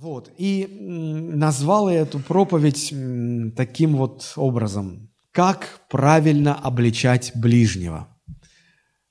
[0.00, 0.32] Вот.
[0.38, 2.94] И назвал я эту проповедь
[3.54, 5.10] таким вот образом.
[5.30, 8.08] Как правильно обличать ближнего.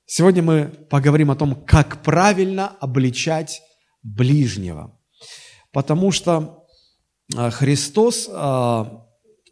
[0.08, 3.62] Сегодня мы поговорим о том, как правильно обличать
[4.02, 5.00] ближнего.
[5.72, 6.66] Потому что
[7.36, 9.06] а, Христос а,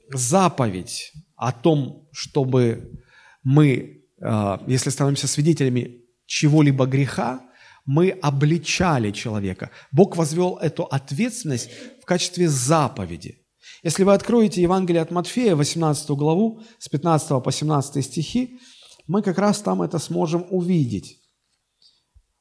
[0.09, 2.99] заповедь о том, чтобы
[3.43, 7.46] мы, а, если становимся свидетелями чего-либо греха,
[7.87, 9.71] мы обличали человека.
[9.91, 11.69] Бог возвел эту ответственность
[12.01, 13.39] в качестве заповеди.
[13.81, 18.59] Если вы откроете Евангелие от Матфея, 18 главу, с 15 по 17 стихи,
[19.07, 21.21] мы как раз там это сможем увидеть.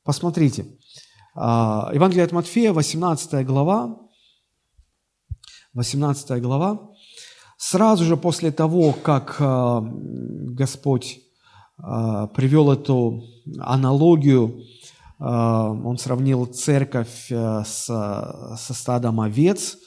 [0.03, 0.67] Посмотрите.
[1.37, 4.01] А, Евангелие от Матфея, 18 глава,
[5.75, 6.91] 18 глава.
[7.57, 11.21] Сразу же после того, как а, Господь
[11.79, 13.23] а, привел эту
[13.61, 14.65] аналогию
[15.19, 19.79] он сравнил церковь э, с, со стадом овец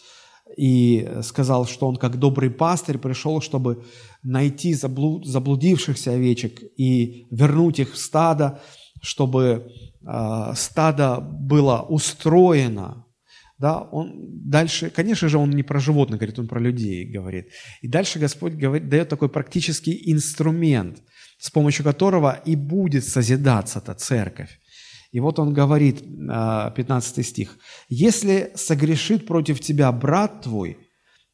[0.58, 3.86] и сказал, что он как добрый пастырь пришел, чтобы
[4.24, 8.60] найти заблудившихся овечек и вернуть их в стадо,
[9.02, 9.72] чтобы
[10.06, 13.06] а, стадо было устроено.
[13.58, 14.14] Да, он
[14.50, 17.50] дальше, конечно же, он не про животных говорит, он про людей говорит.
[17.82, 21.04] И дальше Господь говорит, дает такой практический инструмент,
[21.38, 24.60] с помощью которого и будет созидаться эта церковь.
[25.12, 27.58] И вот он говорит, 15 а, стих,
[27.88, 30.78] «Если согрешит против тебя брат твой,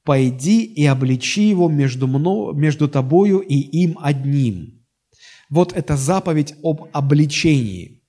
[0.04, 4.86] пойди и обличи его между, мно, между тобою и им одним».
[5.50, 8.02] Вот это заповедь об обличении.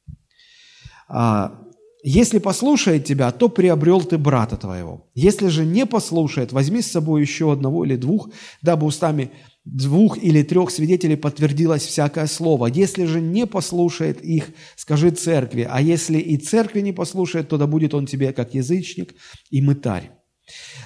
[1.08, 1.60] А,
[2.04, 5.10] «Если послушает тебя, то приобрел ты брата твоего.
[5.14, 8.30] Если же не послушает, возьми с собой еще одного или двух,
[8.62, 9.32] дабы устами
[9.66, 12.68] двух или трех свидетелей подтвердилось всякое слово.
[12.68, 17.66] Если же не послушает их, скажи церкви, а если и церкви не послушает, то да
[17.66, 19.14] будет он тебе как язычник
[19.50, 20.12] и мытарь.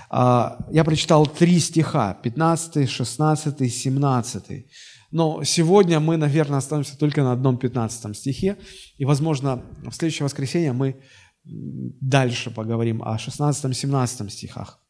[0.09, 4.67] А, я прочитал три стиха, 15, 16, 17.
[5.11, 8.57] Но сегодня мы, наверное, останемся только на одном 15 стихе,
[8.97, 11.03] и, возможно, в следующее воскресенье мы
[11.45, 14.81] дальше поговорим о 16-17 стихах.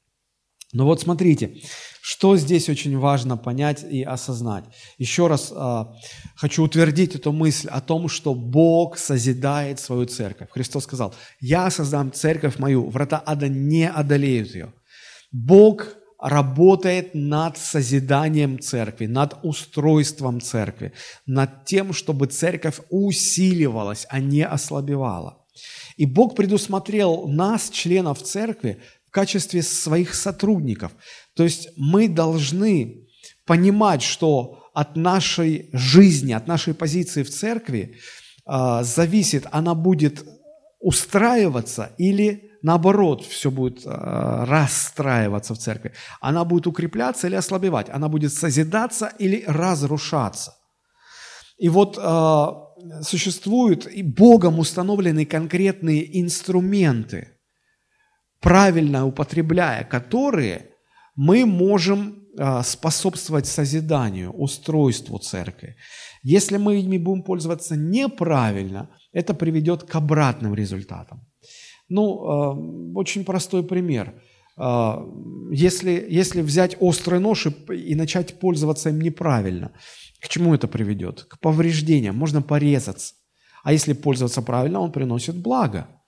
[0.73, 1.57] Но вот смотрите,
[2.01, 4.65] что здесь очень важно понять и осознать.
[4.99, 5.85] Еще раз э,
[6.37, 10.49] хочу утвердить эту мысль о том, что Бог созидает свою церковь.
[10.51, 14.73] Христос сказал, я создам церковь мою, врата ада не одолеют ее.
[15.33, 15.89] Бог
[16.21, 20.93] работает над созиданием церкви, над устройством церкви,
[21.27, 25.39] над тем, чтобы церковь усиливалась, а не ослабевала.
[25.97, 28.81] И Бог предусмотрел нас, членов церкви,
[29.11, 30.93] качестве своих сотрудников.
[31.35, 33.09] То есть мы должны
[33.45, 37.97] понимать, что от нашей жизни, от нашей позиции в церкви
[38.47, 40.25] э, зависит, она будет
[40.79, 45.93] устраиваться или наоборот все будет э, расстраиваться в церкви.
[46.21, 50.57] Она будет укрепляться или ослабевать, она будет созидаться или разрушаться.
[51.59, 52.47] И вот э,
[53.03, 57.33] существуют и Богом установлены конкретные инструменты–
[58.41, 60.71] правильно употребляя которые,
[61.17, 65.77] мы можем а, способствовать созиданию, устройству церкви.
[66.23, 71.27] Если мы ими будем пользоваться неправильно, это приведет к обратным результатам.
[71.89, 74.15] Ну, а, очень простой пример.
[74.57, 75.05] А,
[75.51, 79.73] если, если взять острый нож и, и начать пользоваться им неправильно,
[80.21, 81.25] к чему это приведет?
[81.25, 83.15] К повреждениям, можно порезаться.
[83.63, 85.89] А если пользоваться правильно, он приносит благо–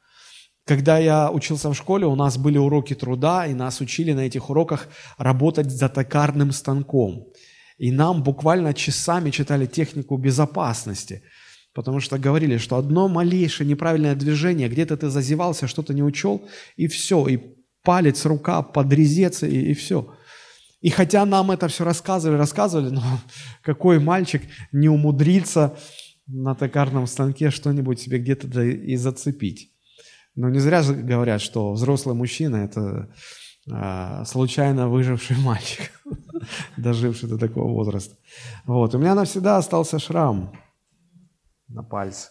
[0.65, 4.51] когда я учился в школе, у нас были уроки труда, и нас учили на этих
[4.51, 7.27] уроках работать за токарным станком.
[7.79, 11.23] И нам буквально часами читали технику безопасности,
[11.75, 16.87] потому что говорили, что одно малейшее неправильное движение, где-то ты зазевался, что-то не учел, и
[16.87, 17.41] все, и
[17.83, 20.15] палец, рука подрезется, и, и все.
[20.81, 23.03] И хотя нам это все рассказывали, рассказывали, но
[23.63, 25.77] какой мальчик не умудрится
[26.29, 29.72] на токарном станке что-нибудь себе где-то и зацепить.
[30.35, 33.15] Но не зря говорят, что взрослый мужчина– это
[33.71, 35.91] а, случайно выживший мальчик,
[36.77, 38.17] доживший до такого возраста.
[38.65, 38.95] Вот.
[38.95, 40.53] У меня навсегда остался шрам
[41.69, 42.31] на пальце.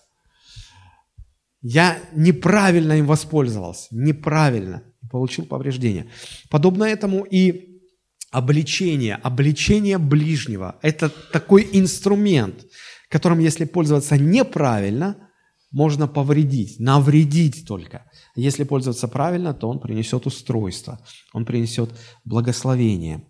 [1.62, 4.82] Я неправильно им воспользовался, неправильно,
[5.12, 6.10] получил повреждение.
[6.50, 7.84] Подобно этому и
[8.32, 12.66] обличение, обличение ближнего– это такой инструмент,
[13.10, 15.18] которым, если пользоваться неправильно–
[15.72, 18.10] можно повредить, навредить только.
[18.36, 21.00] Если пользоваться правильно, то он принесет устройство,
[21.34, 21.92] он принесет
[22.26, 23.28] благословение.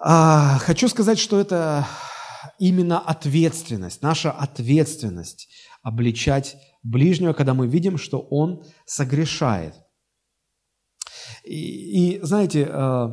[0.00, 1.86] А, хочу сказать, что это
[2.58, 5.48] именно ответственность, наша ответственность
[5.82, 9.74] обличать ближнего, когда мы видим, что он согрешает.
[11.44, 13.08] И, и знаете, э,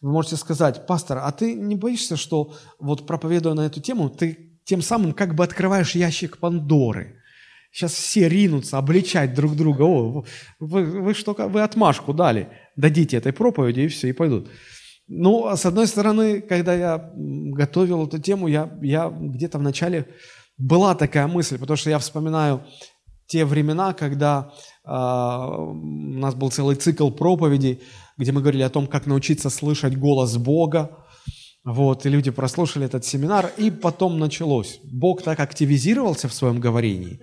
[0.00, 4.60] вы можете сказать, пастор, а ты не боишься, что вот проповедуя на эту тему, ты
[4.64, 7.17] тем самым как бы открываешь ящик Пандоры?
[7.70, 9.82] Сейчас все ринутся обличать друг друга.
[9.82, 10.24] О,
[10.58, 14.48] вы, вы что, вы отмашку дали, дадите этой проповеди и все, и пойдут.
[15.06, 20.06] Ну, а с одной стороны, когда я готовил эту тему, я, я где-то в начале
[20.58, 22.62] была такая мысль, потому что я вспоминаю
[23.26, 24.52] те времена, когда
[24.84, 27.80] э, у нас был целый цикл проповедей,
[28.16, 31.04] где мы говорили о том, как научиться слышать голос Бога.
[31.64, 34.80] Вот, и люди прослушали этот семинар, и потом началось.
[34.84, 37.20] Бог так активизировался в своем говорении.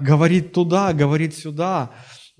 [0.00, 1.90] Говорит туда, говорит сюда.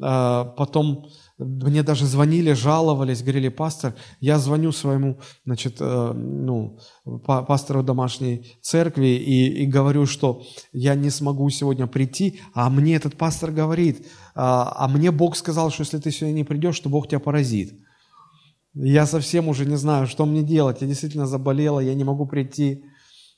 [0.02, 1.08] Э, потом
[1.38, 6.78] мне даже звонили, жаловались, говорили, пастор, я звоню своему, значит, э, ну,
[7.26, 10.42] пастору домашней церкви и, и говорю, что
[10.72, 15.70] я не смогу сегодня прийти, а мне этот пастор говорит, а, а мне Бог сказал,
[15.70, 17.74] что если ты сегодня не придешь, то Бог тебя поразит.
[18.74, 22.84] Я совсем уже не знаю, что мне делать, я действительно заболела, я не могу прийти.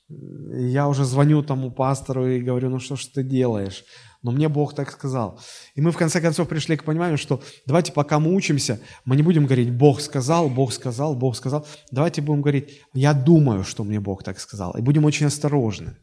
[0.09, 3.83] Я уже звоню тому пастору и говорю, ну что ж ты делаешь?
[4.21, 5.39] Но мне Бог так сказал.
[5.75, 9.23] И мы в конце концов пришли к пониманию, что давайте пока мы учимся, мы не
[9.23, 11.65] будем говорить «Бог сказал», «Бог сказал», «Бог сказал».
[11.91, 14.73] Давайте будем говорить «Я думаю, что мне Бог так сказал».
[14.77, 15.95] И будем очень осторожны.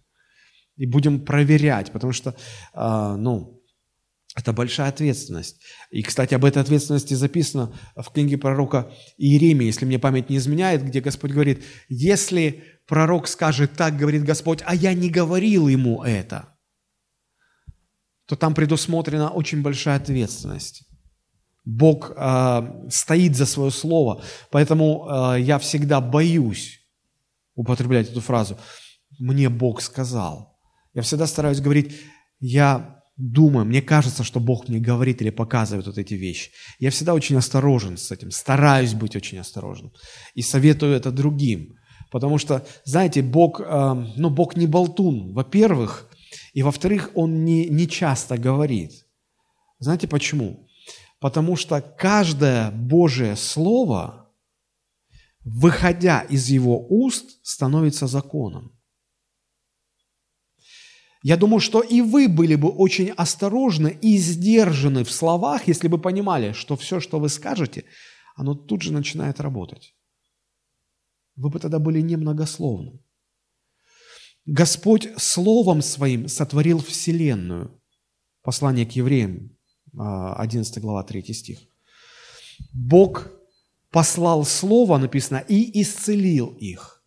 [0.77, 2.35] И будем проверять, потому что,
[2.75, 3.63] э, ну,
[4.35, 5.63] это большая ответственность.
[5.91, 10.85] И, кстати, об этой ответственности записано в книге пророка Иеремии, если мне память не изменяет,
[10.85, 16.51] где Господь говорит, если пророк скажет так, говорит Господь, а я не говорил ему это–
[18.27, 20.83] то там предусмотрена очень большая ответственность.
[21.65, 26.81] Бог э, стоит за свое слово, поэтому э, я всегда боюсь
[27.55, 28.57] употреблять эту фразу.
[29.19, 30.57] Мне Бог сказал.
[30.95, 31.97] Я всегда стараюсь говорить,
[32.39, 36.51] я думаю, мне кажется, что Бог мне говорит или показывает вот эти вещи.
[36.79, 39.93] Я всегда очень осторожен с этим, стараюсь быть очень осторожным.
[40.35, 41.75] И советую это другим.
[42.13, 45.33] Потому что, знаете, Бог, э, ну, Бог не болтун.
[45.33, 46.09] Во-первых,
[46.57, 49.07] и во-вторых, он не, не часто говорит.
[49.79, 50.67] Знаете почему?
[51.21, 54.33] Потому что каждое Божие Слово,
[55.45, 58.73] выходя из его уст, становится законом.
[61.23, 65.99] Я думаю, что и вы были бы очень осторожны и сдержаны в словах, если бы
[65.99, 67.85] понимали, что все, что вы скажете,
[68.35, 69.95] оно тут же начинает работать.
[71.35, 72.99] Вы бы тогда были немногословны.
[74.47, 77.81] Господь Словом Своим сотворил Вселенную.
[78.43, 79.51] Послание к евреям,
[79.93, 81.59] 11 а, глава, 3 стих.
[82.73, 83.29] Бог
[83.91, 87.03] послал Слово, написано, и исцелил их.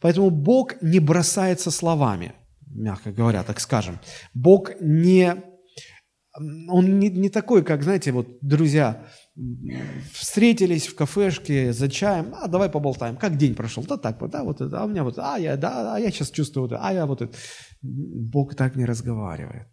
[0.00, 2.34] Поэтому Бог не бросается словами,
[2.66, 3.98] мягко говоря, так скажем.
[4.34, 5.42] Бог не
[6.68, 9.06] он не, не такой, как, знаете, вот друзья
[10.12, 14.42] встретились в кафешке за чаем, а давай поболтаем, как день прошел, да так вот, да,
[14.42, 17.06] вот это, а у меня вот, а я, да, а я сейчас чувствую, а я
[17.06, 17.36] вот это.
[17.82, 19.68] Бог так не разговаривает.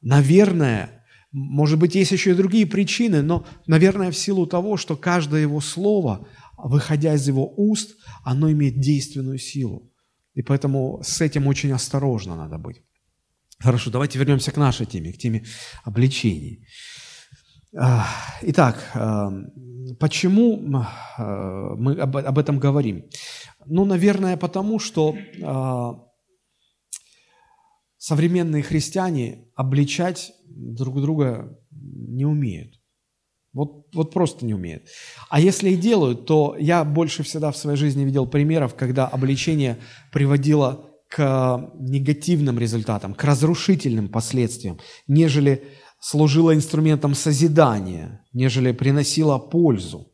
[0.00, 5.42] Наверное, может быть, есть еще и другие причины, но, наверное, в силу того, что каждое
[5.42, 9.92] его слово, выходя из его уст, оно имеет действенную силу.
[10.34, 12.82] И поэтому с этим очень осторожно надо быть.
[13.58, 15.44] Хорошо, давайте вернемся к нашей теме, к теме
[15.84, 16.66] обличений.
[17.74, 18.92] Итак,
[19.98, 23.04] почему мы об этом говорим?
[23.64, 25.94] Ну, наверное, потому что а,
[27.96, 32.74] современные христиане обличать друг друга не умеют.
[33.54, 34.88] Вот, вот просто не умеют.
[35.30, 39.78] А если и делают, то я больше всегда в своей жизни видел примеров, когда обличение
[40.10, 45.64] приводило к негативным результатам, к разрушительным последствиям, нежели
[46.02, 50.12] служило инструментом созидания, нежели приносило пользу.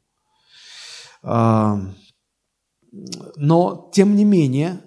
[1.22, 1.80] А,
[3.36, 4.80] но, тем не менее,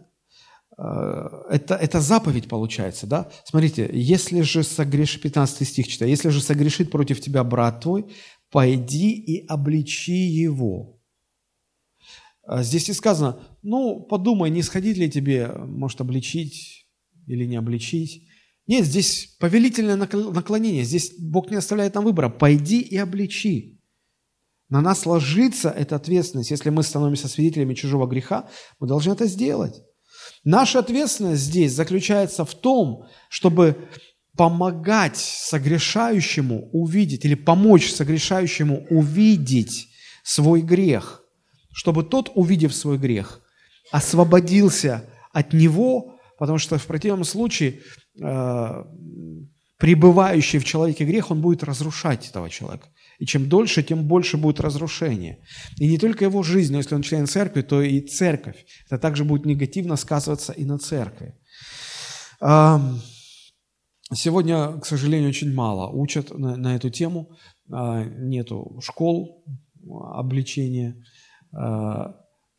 [0.77, 3.31] а, это, это заповедь получается, да?
[3.45, 8.05] Смотрите, если же согрешит, 15 стих читаю, если же согрешит против тебя брат твой,
[8.51, 10.99] пойди и обличи его.
[12.43, 16.85] А здесь и сказано, ну, подумай, не сходить ли тебе, может, обличить
[17.25, 18.27] или не обличить.
[18.67, 22.29] Нет, здесь повелительное наклонение, здесь Бог не оставляет нам выбора.
[22.29, 23.79] Пойди и обличи.
[24.69, 26.51] На нас ложится эта ответственность.
[26.51, 28.49] Если мы становимся свидетелями чужого греха,
[28.79, 29.81] мы должны это сделать.
[30.43, 33.89] Наша ответственность здесь заключается в том, чтобы
[34.37, 39.89] помогать согрешающему увидеть или помочь согрешающему увидеть
[40.23, 41.21] свой грех
[41.73, 43.41] чтобы тот, увидев свой грех,
[43.91, 47.81] освободился от него, потому что в противном случае
[48.19, 48.83] э,
[49.77, 52.87] пребывающий в человеке грех, он будет разрушать этого человека.
[53.19, 55.37] И чем дольше, тем больше будет разрушение.
[55.77, 58.65] И не только его жизнь, но если он член церкви, то и церковь.
[58.87, 61.35] Это также будет негативно сказываться и на церкви.
[64.11, 67.37] Сегодня, к сожалению, очень мало учат на, эту тему.
[67.71, 69.45] А, нету школ
[69.87, 70.95] обличения.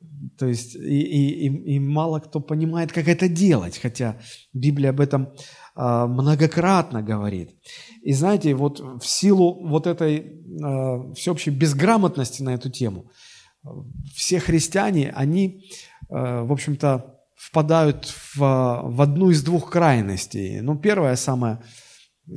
[0.03, 4.17] А, то есть и, и, и мало кто понимает, как это делать, хотя
[4.53, 5.29] Библия об этом
[5.75, 7.51] а, многократно говорит.
[8.03, 10.41] И знаете, вот в силу вот этой
[11.15, 13.11] всеобщей безграмотности на эту тему,
[14.15, 15.71] все христиане, они,
[16.09, 20.61] в общем-то, впадают в, в одну из двух крайностей.
[20.61, 21.61] Ну, первая, самая,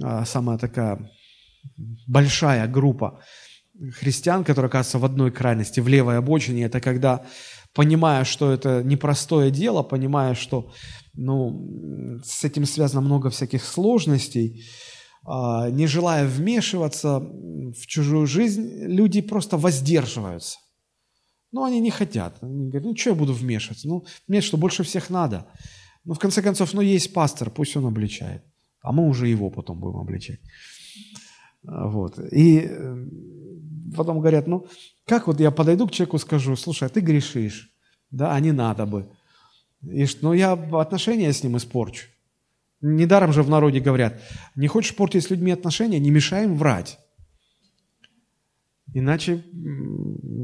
[0.02, 1.12] а, самая такая
[2.08, 3.20] большая группа
[4.00, 7.26] христиан, которая оказывается в одной крайности, в левой обочине, это когда,
[7.76, 10.72] понимая, что это непростое дело, понимая, что
[11.14, 14.64] ну, с этим связано много всяких сложностей,
[15.26, 20.58] а, не желая вмешиваться в чужую жизнь, люди просто воздерживаются.
[21.52, 22.38] Но они не хотят.
[22.42, 23.88] Они говорят, ну что я буду вмешиваться?
[23.88, 25.48] Ну, мне что, больше всех надо?
[26.06, 28.44] Ну, в конце концов, ну есть пастор, пусть он обличает.
[28.82, 30.40] А мы уже его потом будем обличать.
[31.64, 32.20] Вот.
[32.32, 33.08] И э,
[33.96, 34.68] потом говорят, ну,
[35.06, 37.72] как вот я подойду к человеку, скажу, слушай, а ты грешишь,
[38.12, 39.10] да, а не надо бы.
[39.84, 42.08] И ну, я отношения с ним испорчу.
[42.82, 44.22] Недаром же в народе говорят,
[44.56, 47.00] не хочешь портить с людьми отношения, не мешаем врать.
[48.94, 49.44] Иначе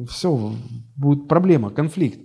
[0.09, 0.55] все,
[0.95, 2.19] будет проблема, конфликт.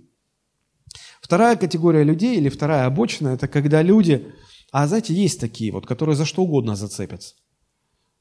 [1.21, 4.33] Вторая категория людей или вторая обочина– это когда люди,
[4.73, 7.35] а знаете, есть такие вот, которые за что угодно зацепятся.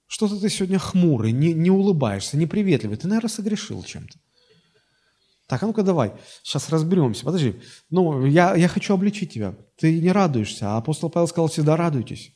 [0.07, 2.97] Что-то ты сегодня хмурый, не, не улыбаешься, неприветливый.
[2.97, 4.17] Ты, наверное, согрешил чем-то.
[5.47, 7.23] Так, а ну-ка давай, сейчас разберемся.
[7.23, 7.55] Подожди,
[7.89, 9.55] ну, я, я хочу обличить тебя.
[9.77, 12.31] Ты не радуешься, а апостол Павел сказал, всегда радуйтесь.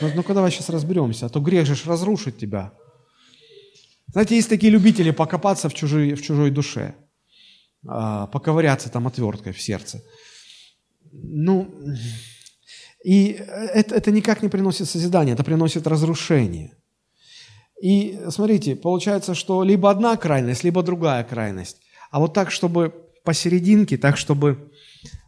[0.00, 2.72] Ну, ну-ка давай сейчас разберемся, а то грех же разрушит тебя.
[4.08, 6.94] Знаете, есть такие любители покопаться в чужой, в чужой душе,
[7.86, 10.02] а, поковыряться там отверткой в сердце.
[11.12, 11.72] Ну,
[13.04, 13.42] и
[13.74, 16.72] это, это никак не приносит созидания, это приносит разрушение.
[17.82, 21.80] И смотрите, получается, что либо одна крайность, либо другая крайность.
[22.10, 22.92] А вот так, чтобы
[23.24, 24.58] посерединке, так, чтобы э,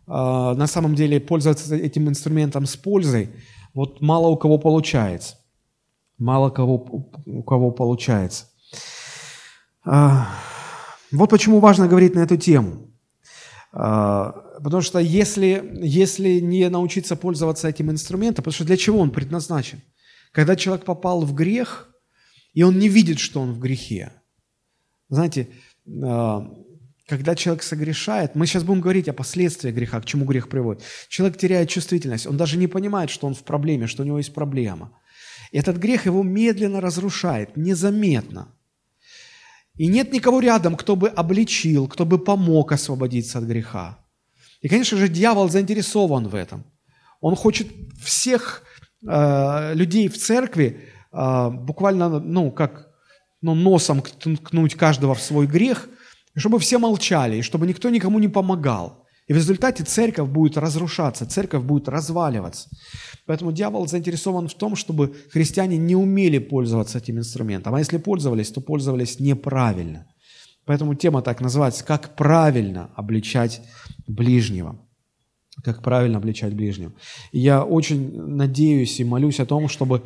[0.07, 3.31] на самом деле пользоваться этим инструментом с пользой,
[3.73, 5.37] вот мало у кого получается.
[6.19, 6.75] Мало кого,
[7.25, 8.47] у кого получается.
[9.85, 10.29] А,
[11.11, 12.91] вот почему важно говорить на эту тему.
[13.73, 19.11] А, потому что если, если не научиться пользоваться этим инструментом, потому что для чего он
[19.11, 19.81] предназначен?
[20.33, 21.89] Когда человек попал в грех,
[22.55, 24.13] и он не видит, что он в грехе.
[25.09, 25.49] Знаете,
[26.03, 26.51] а,
[27.07, 30.83] когда человек согрешает, мы сейчас будем говорить о последствиях греха, к чему грех приводит.
[31.09, 34.35] Человек теряет чувствительность, он даже не понимает, что он в проблеме, что у него есть
[34.35, 34.99] проблема.
[35.51, 38.55] И этот грех его медленно разрушает, незаметно–
[39.77, 44.02] и нет никого рядом, кто бы обличил, кто бы помог освободиться от греха.
[44.63, 46.65] И, конечно же, дьявол заинтересован в этом.
[47.21, 47.69] Он хочет
[48.03, 48.63] всех
[49.07, 50.81] э, людей в церкви
[51.13, 52.89] э, буквально, ну, как
[53.43, 55.89] ну, носом ткнуть каждого в свой грех,
[56.37, 59.03] чтобы все молчали, и чтобы никто никому не помогал.
[59.29, 62.69] И в результате церковь будет разрушаться, церковь будет разваливаться.
[63.27, 67.75] Поэтому дьявол заинтересован в том, чтобы христиане не умели пользоваться этим инструментом.
[67.75, 70.07] А если пользовались, то пользовались неправильно.
[70.65, 73.63] Поэтому тема так называется «Как правильно обличать
[74.07, 74.79] ближнего».
[75.63, 76.93] Как правильно обличать ближнего.
[77.31, 80.03] Я очень надеюсь и молюсь о том, чтобы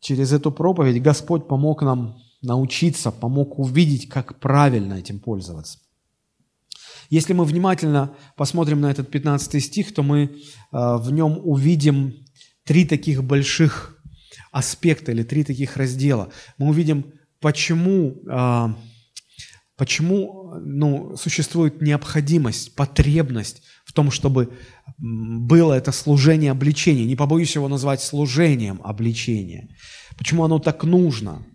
[0.00, 5.78] через эту проповедь Господь помог нам научиться, помог увидеть, как правильно этим пользоваться.
[7.10, 10.28] Если мы внимательно посмотрим на этот 15 стих, то мы э,
[10.72, 12.14] в нем увидим
[12.64, 13.98] три таких больших
[14.52, 16.30] аспекта или три таких раздела.
[16.58, 18.74] Мы увидим, почему, э,
[19.76, 24.50] почему ну, существует необходимость, потребность в том, чтобы
[24.98, 27.04] было это служение обличения.
[27.04, 29.68] Не побоюсь его назвать служением обличения.
[30.16, 31.46] Почему оно так нужно?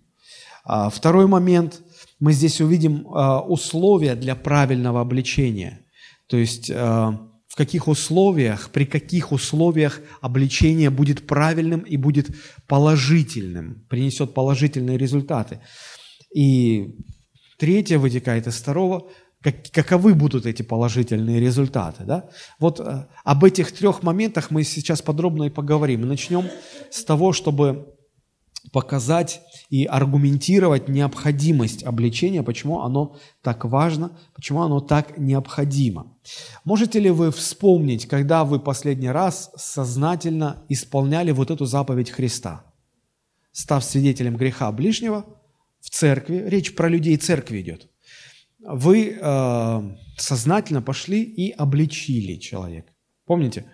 [0.63, 1.81] А второй момент–
[2.23, 5.81] мы здесь увидим а, условия для правильного обличения.
[6.27, 7.19] То есть а,
[7.49, 12.29] в каких условиях, при каких условиях обличение будет правильным и будет
[12.65, 15.59] положительным, принесет положительные результаты.
[16.33, 16.95] И
[17.57, 19.09] третье вытекает из второго,
[19.41, 22.03] как, каковы будут эти положительные результаты.
[22.05, 22.29] Да?
[22.59, 26.01] Вот а, об этих трех моментах мы сейчас подробно и поговорим.
[26.01, 26.49] Мы начнем
[26.89, 27.93] с того, чтобы
[28.71, 36.15] показать и аргументировать необходимость обличения, почему оно так важно, почему оно так необходимо.
[36.63, 42.63] Можете ли вы вспомнить, когда вы последний раз сознательно исполняли вот эту заповедь Христа?
[43.51, 45.25] Став свидетелем греха ближнего,
[45.93, 47.87] церкви, речь про людей церкви идет,
[48.59, 49.81] вы э,
[50.17, 52.91] сознательно пошли и обличили человека.
[53.25, 53.65] Помните?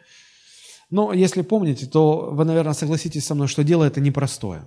[0.89, 4.61] Но если помните, то вы, наверное, согласитесь со мной, что дело это непростое.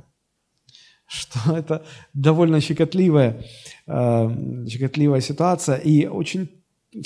[1.06, 3.44] Что это довольно щекотливая,
[3.86, 6.48] э, щекотливая ситуация и очень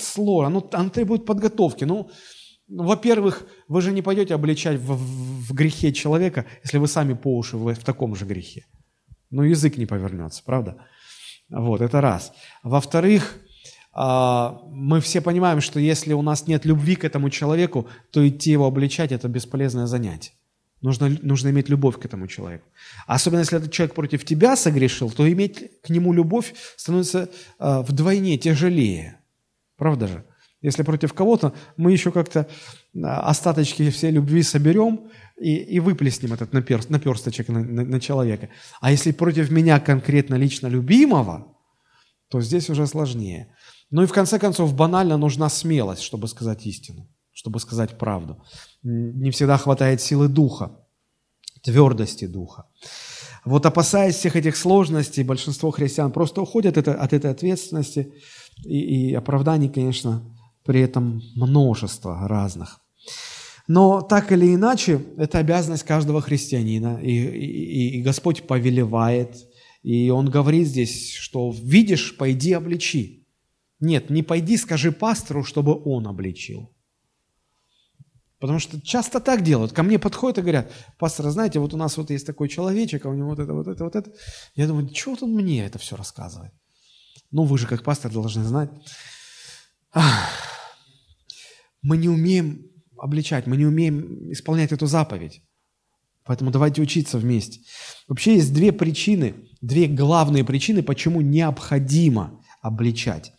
[0.01, 0.51] сложно.
[0.51, 1.85] Ну, она требует подготовки.
[1.85, 2.09] Ну,
[2.69, 7.37] во-первых, вы же не пойдете обличать в, в, в грехе человека, если вы сами по
[7.37, 8.65] уши в, в таком же грехе.
[9.31, 10.77] Ну, язык не повернется, правда?
[11.49, 12.33] Вот, это раз.
[12.63, 13.39] Во-вторых,
[13.93, 18.51] а, мы все понимаем, что если у нас нет любви к этому человеку, то идти
[18.51, 20.33] его обличать– это бесполезное занятие.
[20.83, 22.65] Нужно, нужно иметь любовь к этому человеку.
[23.07, 28.37] Особенно если этот человек против тебя согрешил, то иметь к нему любовь становится э, вдвойне
[28.37, 29.19] тяжелее.
[29.77, 30.25] Правда же?
[30.63, 32.49] Если против кого-то, мы еще как-то
[33.03, 38.49] остаточки всей любви соберем и, и выплеснем этот наперст, наперсточек на, на, на человека.
[38.81, 41.57] А если против меня конкретно лично любимого,
[42.29, 43.55] то здесь уже сложнее.
[43.91, 48.43] Ну и в конце концов, банально нужна смелость, чтобы сказать истину, чтобы сказать правду.
[48.83, 50.81] Не всегда хватает силы духа,
[51.63, 52.67] твердости духа.
[53.45, 58.13] Вот опасаясь всех этих сложностей, большинство христиан просто уходят это, от этой ответственности,
[58.65, 60.36] и, и оправданий, конечно,
[60.67, 62.81] при этом множество разных.
[63.69, 69.37] Но так или иначе, это обязанность каждого христианина, и, и, и Господь повелевает,
[69.83, 73.27] и Он говорит здесь, что видишь, пойди обличи.
[73.81, 76.73] Нет, не пойди, скажи пастору, чтобы он обличил.
[78.39, 79.73] Потому что часто так делают.
[79.73, 83.09] Ко мне подходят и говорят, пастор, знаете, вот у нас вот есть такой человечек, а
[83.09, 84.13] у него вот это, вот это, вот это.
[84.55, 86.53] Я думаю, чего он мне это все рассказывает?
[87.31, 88.71] Ну, вы же как пастор должны знать.
[91.87, 92.67] Мы не умеем
[92.99, 95.41] обличать, мы не умеем исполнять эту заповедь.
[96.25, 97.61] Поэтому давайте учиться вместе.
[98.09, 103.33] Вообще есть две причины, две главные причины, почему необходимо обличать.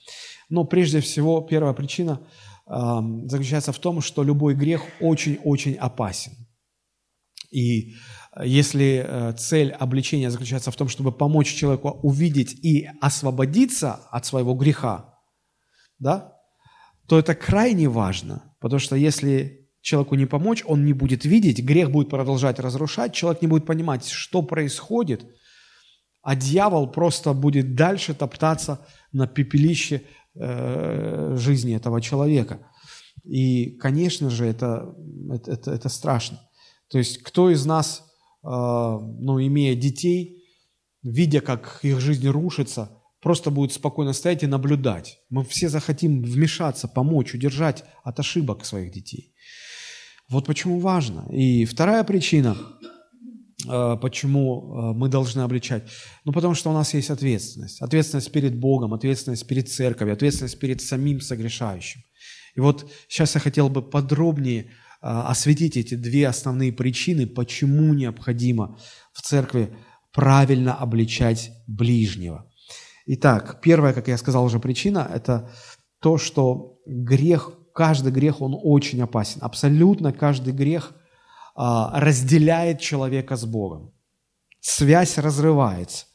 [0.49, 2.21] Но прежде всего, первая причина
[2.65, 2.71] э,
[3.25, 6.31] заключается в том, что любой грех очень-очень опасен.
[7.51, 7.95] И
[8.41, 14.53] если э, цель обличения заключается в том, чтобы помочь человеку увидеть и освободиться от своего
[14.53, 15.13] греха,
[15.99, 16.36] да,
[17.07, 21.91] то это крайне важно, потому что если человеку не помочь, он не будет видеть, грех
[21.91, 25.25] будет продолжать разрушать, человек не будет понимать, что происходит,
[26.21, 30.01] а дьявол просто будет дальше топтаться на пепелище
[30.39, 32.59] Э, жизни этого человека.
[33.23, 34.93] И, конечно же, это,
[35.31, 36.39] это, это, это страшно.
[36.89, 38.03] То есть кто из нас,
[38.43, 40.43] э, ну, имея детей,
[41.01, 45.19] видя, как их жизнь рушится, просто будет спокойно стоять и наблюдать.
[45.29, 49.33] Мы все захотим вмешаться, помочь, удержать от ошибок своих детей.
[50.29, 51.25] Вот почему важно.
[51.31, 52.57] И вторая причина–
[53.65, 55.83] Э, почему э, мы должны обличать?
[56.25, 57.81] Ну, потому что у нас есть ответственность.
[57.81, 62.01] Ответственность перед Богом, ответственность перед церковью, ответственность перед самим согрешающим.
[62.55, 64.67] И вот сейчас я хотел бы подробнее э,
[65.01, 68.77] осветить эти две основные причины, почему необходимо
[69.13, 69.75] в церкви
[70.13, 72.49] правильно обличать ближнего.
[73.07, 75.49] Итак, первая, как я сказал уже, причина– это
[75.99, 79.39] то, что грех, каждый грех, он очень опасен.
[79.41, 80.93] Абсолютно каждый грех–
[81.59, 83.91] а, разделяет человека с Богом.
[84.59, 86.05] Связь разрывается.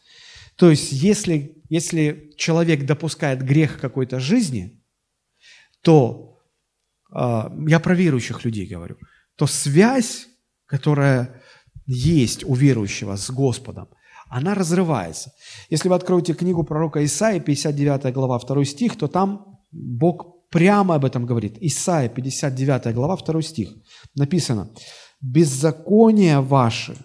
[0.55, 4.81] То есть, если, если человек допускает грех какой-то жизни,
[5.81, 6.39] то,
[7.13, 8.99] а, я про верующих людей говорю,
[9.35, 10.29] то связь,
[10.67, 11.43] которая
[11.87, 13.89] есть у верующего с Господом,
[14.33, 15.33] она разрывается.
[15.69, 21.05] Если вы откроете книгу пророка Исаия, 59 глава, 2 стих, то там Бог прямо об
[21.05, 21.59] этом говорит.
[21.61, 23.75] Исаия, 59 глава, 2 стих.
[24.15, 24.71] Написано,
[25.21, 26.97] беззакония ваши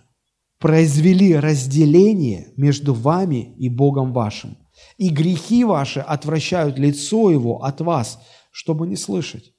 [0.60, 4.58] произвели разделение между вами и Богом вашим,
[4.98, 8.20] и грехи ваши отвращают лицо Его от вас,
[8.52, 9.54] чтобы не слышать.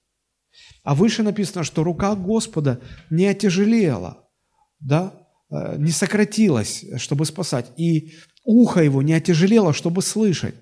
[0.84, 4.26] А выше написано, что рука Господа не отяжелела,
[4.80, 5.17] да,
[5.50, 8.12] не сократилась, чтобы спасать, и
[8.44, 10.54] ухо Его не отяжелело, чтобы слышать.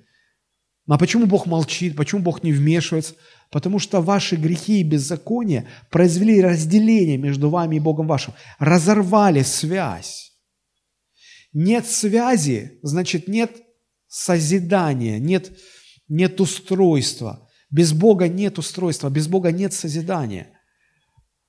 [0.88, 3.14] А почему Бог молчит, почему Бог не вмешивается?
[3.50, 10.32] Потому что ваши грехи и беззакония произвели разделение между вами и Богом вашим, разорвали связь.
[11.52, 13.50] Нет связи, значит нет
[14.06, 15.50] созидания, нет,
[16.08, 17.48] нет устройства.
[17.70, 20.55] Без Бога нет устройства, без Бога нет созидания.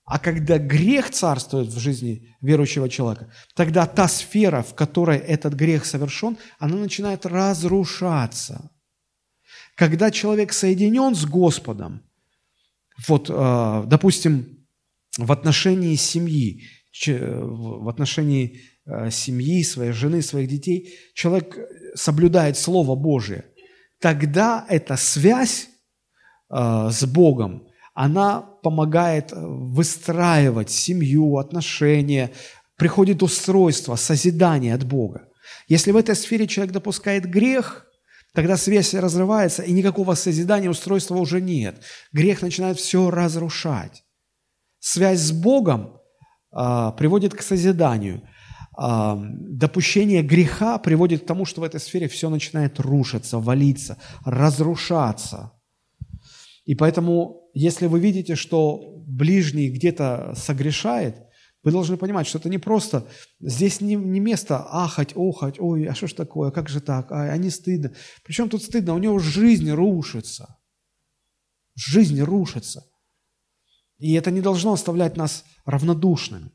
[0.08, 5.86] А когда грех царствует в жизни верующего человека, тогда та сфера, в которой этот грех
[5.86, 8.72] совершен, она начинает разрушаться–
[9.78, 12.02] когда человек соединен с Господом,
[13.08, 14.66] вот, а, допустим,
[15.20, 16.64] в отношении семьи,
[17.06, 21.56] в отношении э, семьи, своей жены, своих детей, человек
[21.94, 23.46] соблюдает Слово Божие,
[24.00, 25.70] тогда эта связь
[26.50, 32.32] э, с Богом, она помогает выстраивать семью, отношения,
[32.76, 35.30] приходит устройство, созидание от Бога.
[35.70, 37.86] Если в этой сфере человек допускает грех,
[38.34, 41.82] тогда связь разрывается, и никакого созидания, устройства уже нет.
[42.12, 44.04] Грех начинает все разрушать.
[44.80, 46.02] Связь с Богом
[46.52, 48.22] а, приводит к созиданию.
[48.78, 55.54] А, допущение греха приводит к тому, что в этой сфере все начинает рушиться, валиться, разрушаться.
[56.68, 61.16] И поэтому, если вы видите, что ближний где-то согрешает,
[61.64, 63.08] вы должны понимать, что это не просто,
[63.40, 67.32] здесь не, не место ахать, охать, ой, а что ж такое, как же так, а,
[67.32, 67.94] а не стыдно.
[68.24, 70.60] Причем тут стыдно, у него жизнь рушится.
[71.76, 72.86] Жизнь рушится.
[73.98, 76.52] И это не должно оставлять нас равнодушными.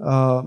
[0.00, 0.44] А,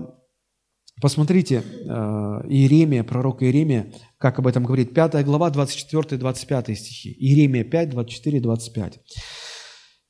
[1.00, 7.16] посмотрите, а, Иеремия, пророк Иеремия, как об этом говорит, 5 глава, 24-25 стихи.
[7.18, 9.00] Иеремия 5, 24, 25.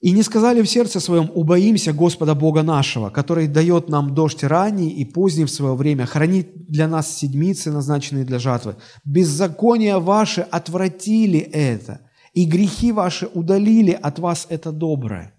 [0.05, 4.91] «И не сказали в сердце своем, убоимся Господа Бога нашего, который дает нам дождь ранний
[4.91, 8.77] и поздний в свое время, хранит для нас седмицы, назначенные для жатвы.
[9.07, 12.01] Беззакония ваши отвратили это,
[12.35, 15.33] и грехи ваши удалили от вас это доброе».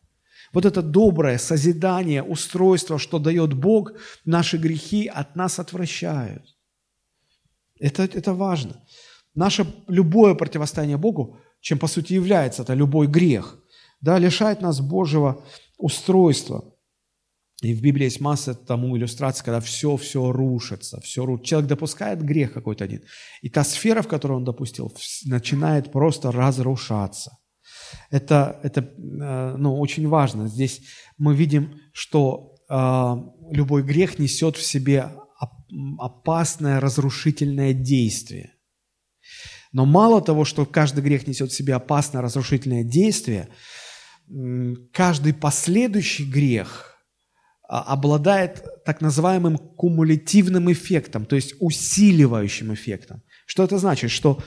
[0.51, 3.91] Вот это доброе созидание, устройство, что дает Бог,
[4.25, 6.41] наши грехи от нас отвращают.
[7.80, 8.73] Это, это важно.
[9.36, 13.60] Наше любое противостояние Богу, чем по сути является это любой грех,
[14.05, 15.43] да, лишает нас Божьего
[15.77, 16.63] устройства.
[17.61, 21.49] И в Библии есть масса тому иллюстраций, когда все-все рушится, все рушится.
[21.49, 23.01] Человек допускает грех какой-то один,
[23.41, 24.93] и та сфера, в которой он допустил,
[25.25, 27.31] начинает просто разрушаться.
[28.11, 30.47] Это, это э, ну, очень важно.
[30.47, 30.81] Здесь
[31.17, 32.75] мы видим, что э,
[33.51, 35.11] любой грех несет в себе
[35.97, 38.51] опасное разрушительное действие.
[39.71, 43.49] Но мало того, что каждый грех несет в себе опасное разрушительное действие,
[44.91, 46.97] каждый последующий грех
[47.67, 53.21] а, обладает так называемым кумулятивным эффектом, то есть усиливающим эффектом.
[53.45, 54.11] Что это значит?
[54.11, 54.39] Что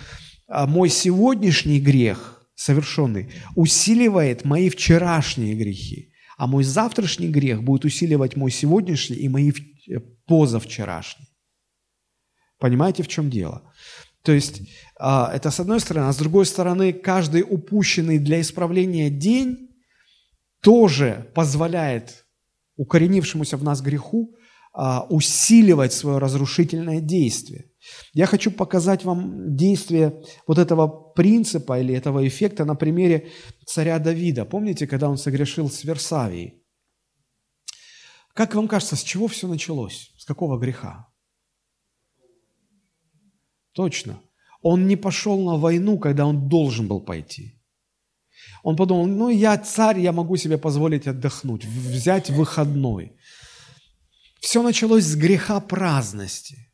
[0.47, 8.35] а, мой сегодняшний грех– совершенный, усиливает мои вчерашние грехи, а мой завтрашний грех будет усиливать
[8.37, 11.29] мой сегодняшний и мои э, позавчерашние.
[12.59, 13.73] Понимаете, в чем дело?
[14.23, 14.62] То есть
[14.99, 19.68] а, это с одной стороны, а с другой стороны, каждый упущенный для исправления день
[20.61, 22.27] тоже позволяет
[22.77, 24.35] укоренившемуся в нас греху
[24.73, 27.71] а, усиливать свое разрушительное действие.
[28.12, 33.31] Я хочу показать вам действие вот этого принципа или этого эффекта на примере
[33.66, 34.44] царя Давида.
[34.44, 36.62] Помните, когда он согрешил с Версавией?
[38.35, 40.12] Как вам кажется, с чего все началось?
[40.16, 41.09] С какого греха?
[43.73, 44.21] Точно.
[44.62, 47.58] Он не пошел на войну, когда он должен был пойти.
[48.69, 53.13] Он подумал, ну я царь, я могу себе позволить отдохнуть, взять выходной.
[54.41, 56.57] Все началось с греха праздности–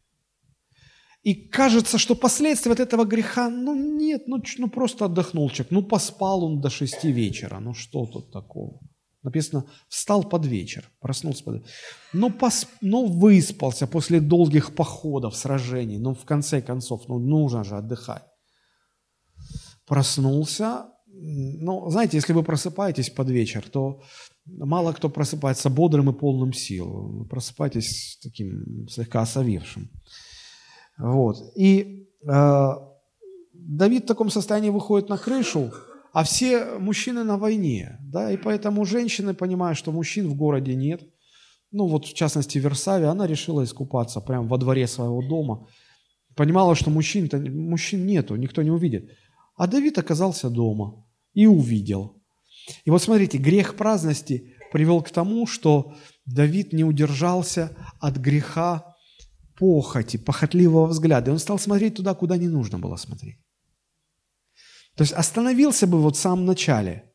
[1.24, 5.82] и кажется, что последствия от этого греха, ну нет, ну, ну просто отдохнул человек, ну
[5.82, 8.78] поспал он до шести вечера, ну что тут такого?
[9.22, 11.66] Написано, встал под вечер, проснулся под
[12.12, 12.66] Ну, пос...
[12.82, 18.24] ну выспался после долгих походов, сражений, ну в конце концов, ну нужно же отдыхать.
[19.86, 24.00] Проснулся, ну, знаете, если вы просыпаетесь под вечер, то
[24.46, 26.86] мало кто просыпается бодрым и полным сил.
[26.86, 29.90] Вы просыпаетесь таким слегка осовевшим.
[30.98, 31.36] Вот.
[31.56, 32.70] И э,
[33.52, 35.72] Давид в таком состоянии выходит на крышу,
[36.12, 37.98] а все мужчины на войне.
[38.02, 38.30] Да?
[38.30, 41.02] И поэтому женщины, понимая, что мужчин в городе нет,
[41.70, 45.66] ну вот в частности в Версаве, она решила искупаться прямо во дворе своего дома.
[46.36, 49.10] Понимала, что мужчин, мужчин нету, никто не увидит.
[49.56, 51.03] А Давид оказался дома
[51.34, 52.22] и увидел.
[52.84, 55.94] И вот смотрите, грех праздности привел к тому, что
[56.24, 58.94] Давид не удержался от греха
[59.58, 61.30] похоти, похотливого взгляда.
[61.30, 63.38] И он стал смотреть туда, куда не нужно было смотреть.
[64.96, 67.10] То есть остановился бы вот в самом начале,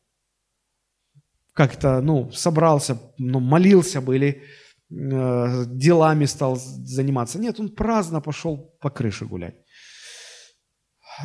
[1.53, 4.43] как-то, ну, собрался, ну, молился бы или
[4.89, 7.39] э, делами стал заниматься.
[7.39, 9.55] Нет, он праздно пошел по крыше гулять.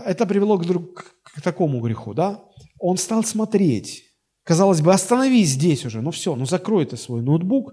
[0.04, 2.40] Это привело к, друг, к такому греху, да?
[2.86, 4.04] Он стал смотреть.
[4.42, 7.72] Казалось бы, остановись здесь уже, ну все, ну закрой ты свой ноутбук,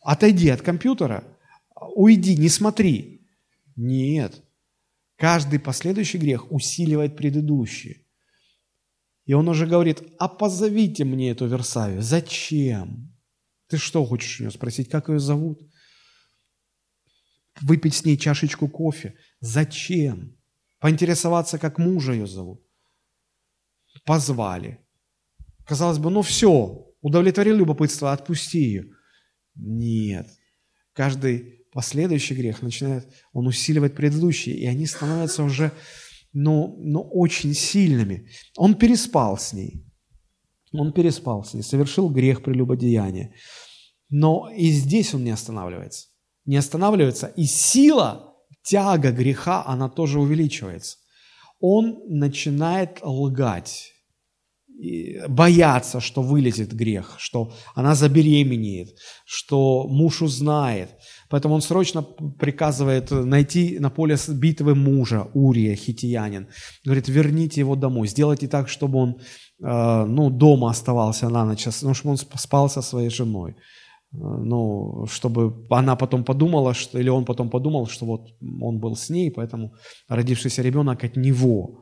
[0.00, 1.22] отойди от компьютера
[1.94, 3.28] уйди, не смотри.
[3.76, 4.42] Нет.
[5.16, 8.06] Каждый последующий грех усиливает предыдущий.
[9.26, 12.00] И он уже говорит, а позовите мне эту Версавию.
[12.00, 13.14] Зачем?
[13.68, 15.60] Ты что хочешь у нее спросить, как ее зовут?
[17.60, 19.14] выпить с ней чашечку кофе.
[19.40, 20.38] Зачем?
[20.80, 22.64] Поинтересоваться, как мужа ее зовут.
[24.04, 24.78] Позвали.
[25.66, 28.84] Казалось бы, ну все, удовлетворил любопытство, отпусти ее.
[29.54, 30.28] Нет.
[30.92, 35.72] Каждый последующий грех начинает, он усиливает предыдущий, и они становятся уже,
[36.32, 38.28] ну, ну, очень сильными.
[38.56, 39.84] Он переспал с ней.
[40.72, 43.34] Он переспал с ней, совершил грех прелюбодеяния.
[44.08, 46.08] Но и здесь он не останавливается.
[46.44, 47.28] Не останавливается.
[47.28, 50.98] И сила, тяга греха, она тоже увеличивается.
[51.60, 53.91] Он начинает лгать,
[55.28, 60.90] бояться, что вылезет грех, что она забеременеет, что муж узнает.
[61.30, 66.48] Поэтому он срочно приказывает найти на поле битвы мужа, Урия, хитиянин.
[66.84, 69.10] Говорит, верните его домой, сделайте так, чтобы он
[69.62, 73.56] э, ну, дома оставался на ночь, ну, чтобы он спал со своей женой
[74.12, 78.28] ну, чтобы она потом подумала, что, или он потом подумал, что вот
[78.60, 79.74] он был с ней, поэтому
[80.08, 81.81] родившийся ребенок от него.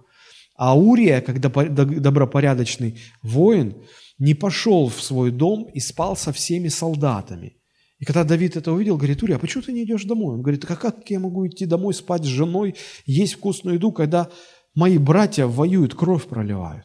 [0.62, 3.82] А Урия, когда добропорядочный воин,
[4.18, 7.56] не пошел в свой дом и спал со всеми солдатами.
[7.98, 10.34] И когда Давид это увидел, говорит, Урия, а почему ты не идешь домой?
[10.34, 12.74] Он говорит, а как я могу идти домой, спать с женой,
[13.06, 14.28] есть вкусную еду, когда
[14.74, 16.84] мои братья воюют, кровь проливают?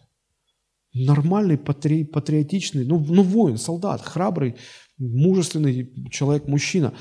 [0.93, 4.55] Нормальный, патри, патриотичный, ну, ну воин, солдат, храбрый,
[4.97, 6.93] мужественный человек, мужчина.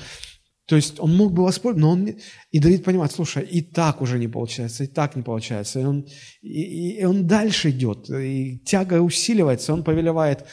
[0.65, 2.15] То есть он мог бы воспользоваться, но он...
[2.51, 5.79] И Давид понимает, слушай, и так уже не получается, и так не получается.
[5.79, 6.07] И он,
[6.41, 9.73] и, и он дальше идет, и тяга усиливается.
[9.73, 10.45] Он повелевает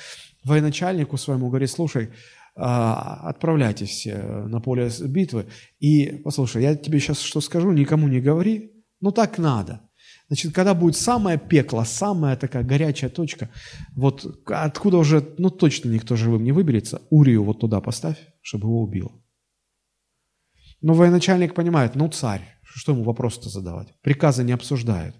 [0.44, 2.10] военачальнику своему, говорит, слушай,
[2.54, 5.46] а, отправляйтесь все на поле битвы.
[5.80, 9.80] И, послушай, я тебе сейчас что скажу, никому не говори, но так надо.
[10.28, 13.50] Значит, когда будет самое пекло, самая такая горячая точка,
[13.94, 18.82] вот откуда уже, ну точно никто живым не выберется, Урию вот туда поставь, чтобы его
[18.82, 19.21] убил.
[20.82, 23.88] Но военачальник понимает, ну царь, что ему вопрос-то задавать?
[24.02, 25.14] Приказы не обсуждают.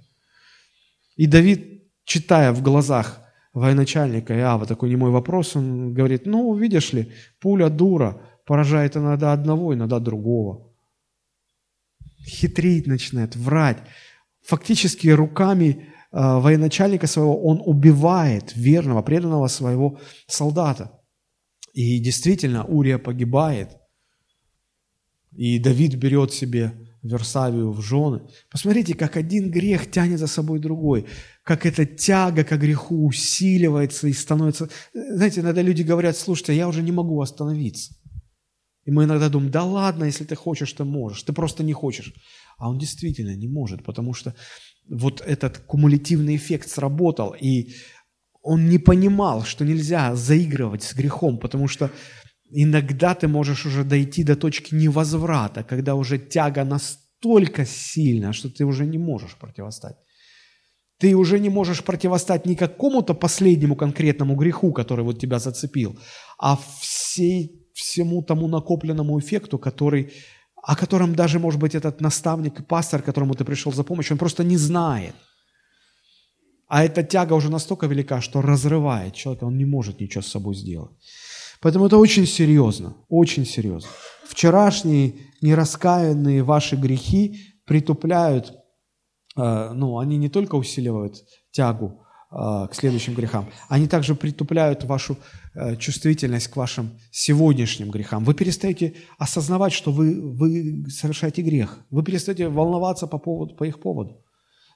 [1.17, 3.21] И Давид, читая в глазах
[3.53, 9.73] военачальника Иава такой немой вопрос, он говорит, ну, видишь ли, пуля дура поражает иногда одного,
[9.75, 10.73] иногда другого.
[12.27, 13.79] Хитрить начинает, врать
[14.45, 21.01] фактически руками э, военачальника своего он убивает верного, преданного своего солдата.
[21.73, 23.77] И действительно, Урия погибает.
[25.35, 28.23] И Давид берет себе Версавию в жены.
[28.51, 31.07] Посмотрите, как один грех тянет за собой другой,
[31.43, 34.69] как эта тяга к греху усиливается и становится...
[34.93, 37.95] Знаете, иногда люди говорят, слушайте, я уже не могу остановиться.
[38.85, 42.13] И мы иногда думаем, да ладно, если ты хочешь, ты можешь, ты просто не хочешь.
[42.59, 44.35] А он действительно не может, потому что
[44.89, 47.75] вот этот кумулятивный эффект сработал, и
[48.43, 51.91] он не понимал, что нельзя заигрывать с грехом, потому что
[52.53, 58.65] иногда ты можешь уже дойти до точки невозврата, когда уже тяга настолько сильна, что ты
[58.65, 59.97] уже не можешь противостать.
[60.99, 65.99] Ты уже не можешь противостать не какому-то последнему конкретному греху, который вот тебя зацепил,
[66.39, 70.13] а всей, всему тому накопленному эффекту, который
[70.63, 74.19] о котором даже, может быть, этот наставник, пастор, к которому ты пришел за помощью, он
[74.19, 75.15] просто не знает.
[76.69, 80.55] А эта тяга уже настолько велика, что разрывает человека, он не может ничего с собой
[80.55, 80.91] сделать.
[81.63, 83.89] Поэтому это очень серьезно, очень серьезно.
[84.27, 88.53] Вчерашние нераскаянные ваши грехи притупляют,
[89.37, 92.03] э, ну, они не только усиливают тягу
[92.35, 93.47] Э, к следующим грехам.
[93.69, 95.19] Они также притупляют вашу
[95.55, 98.25] э, чувствительность к вашим сегодняшним грехам.
[98.25, 101.79] Вы перестаете осознавать, что вы, вы совершаете грех.
[101.91, 104.25] Вы перестаете волноваться по, поводу, по их поводу.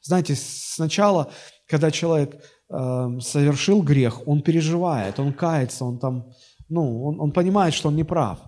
[0.02, 1.32] Знаете, сначала,
[1.66, 2.36] когда человек
[2.68, 6.26] совершил грех, он переживает, он кается, он там,
[6.68, 8.38] ну, он, он понимает, что он не прав.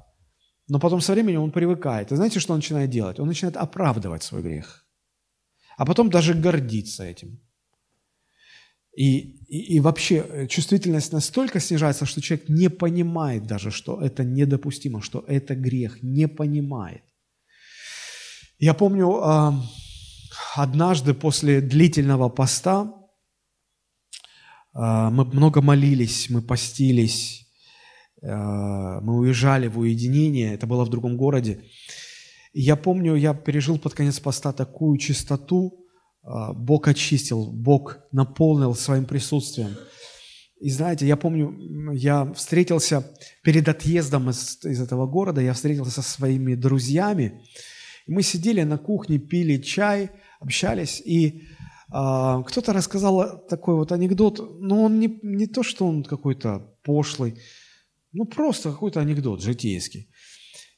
[0.69, 2.13] Но потом со временем он привыкает.
[2.13, 3.21] И знаете, что он начинает делать?
[3.21, 4.87] Он начинает оправдывать свой грех.
[5.77, 7.41] А потом даже гордиться этим.
[8.97, 14.25] И, и, и вообще э, чувствительность настолько снижается, что человек не понимает даже, что это
[14.25, 17.03] недопустимо, что это грех, не понимает.
[18.59, 19.23] Я помню,
[20.57, 22.93] однажды после длительного поста
[24.73, 27.48] а, мы много молились, мы постились, а,
[28.21, 31.61] мы уезжали в уединение, это было в другом городе.
[32.53, 35.85] Я помню, я пережил под конец поста такую чистоту,
[36.23, 39.77] а, Бог очистил, Бог наполнил своим присутствием.
[40.61, 43.05] И знаете, я помню, я встретился
[43.45, 47.45] перед отъездом из, из этого города, я встретился со своими друзьями,
[48.07, 51.45] и мы сидели на кухне, пили чай, общались, и
[51.91, 57.39] а, кто-то рассказал такой вот анекдот, но он не, не то, что он какой-то пошлый,
[58.13, 60.11] ну просто какой-то анекдот житейский.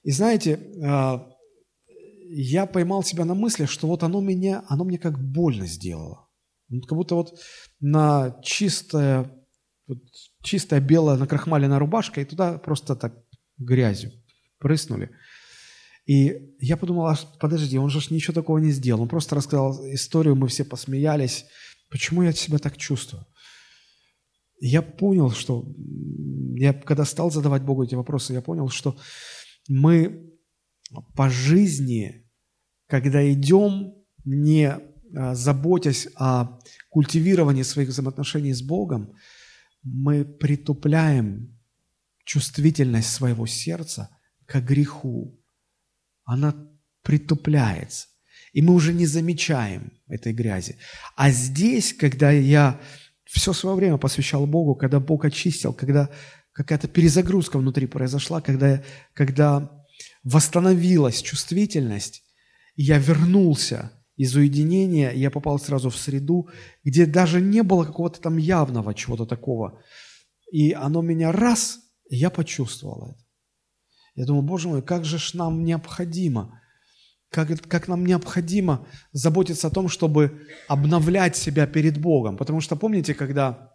[0.02, 1.26] И знаете, а,
[2.32, 6.28] я поймал себя на мысли, что вот оно, меня, оно мне как больно сделало.
[6.70, 7.40] Как будто вот
[7.80, 9.30] на чистое,
[9.86, 9.98] вот
[10.42, 13.14] чистая белая накрахмаленная рубашка, и туда просто так
[13.58, 14.12] грязью
[14.58, 15.10] прыснули.
[16.06, 19.02] И я подумал, а подожди, он же ничего такого не сделал.
[19.02, 21.46] Он просто рассказал историю, мы все посмеялись.
[21.90, 23.26] Почему я себя так чувствую?
[24.60, 25.66] Я понял, что
[26.54, 28.96] я когда стал задавать Богу эти вопросы, я понял, что
[29.68, 30.30] мы
[31.16, 32.28] по жизни,
[32.86, 33.94] когда идем,
[34.24, 34.76] не
[35.16, 36.58] а, заботясь о
[36.90, 39.14] культивировании своих взаимоотношений с Богом,
[39.82, 41.58] мы притупляем
[42.24, 44.10] чувствительность своего сердца
[44.46, 45.40] к греху.
[46.24, 46.54] Она
[47.02, 48.08] притупляется.
[48.52, 50.76] И мы уже не замечаем этой грязи.
[51.16, 52.80] А здесь, когда я
[53.30, 56.10] все свое время посвящал Богу, когда Бог очистил, когда
[56.52, 58.82] какая-то перезагрузка внутри произошла, когда,
[59.14, 59.70] когда
[60.24, 62.24] восстановилась чувствительность,
[62.74, 66.48] и я вернулся из уединения, я попал сразу в среду,
[66.82, 69.80] где даже не было какого-то там явного чего-то такого.
[70.50, 73.24] И оно меня раз, и я почувствовал это.
[74.16, 76.59] Я думаю, Боже мой, как же ж нам необходимо,
[77.30, 82.36] как, как нам необходимо заботиться о том, чтобы обновлять себя перед Богом.
[82.36, 83.70] Потому что помните, когда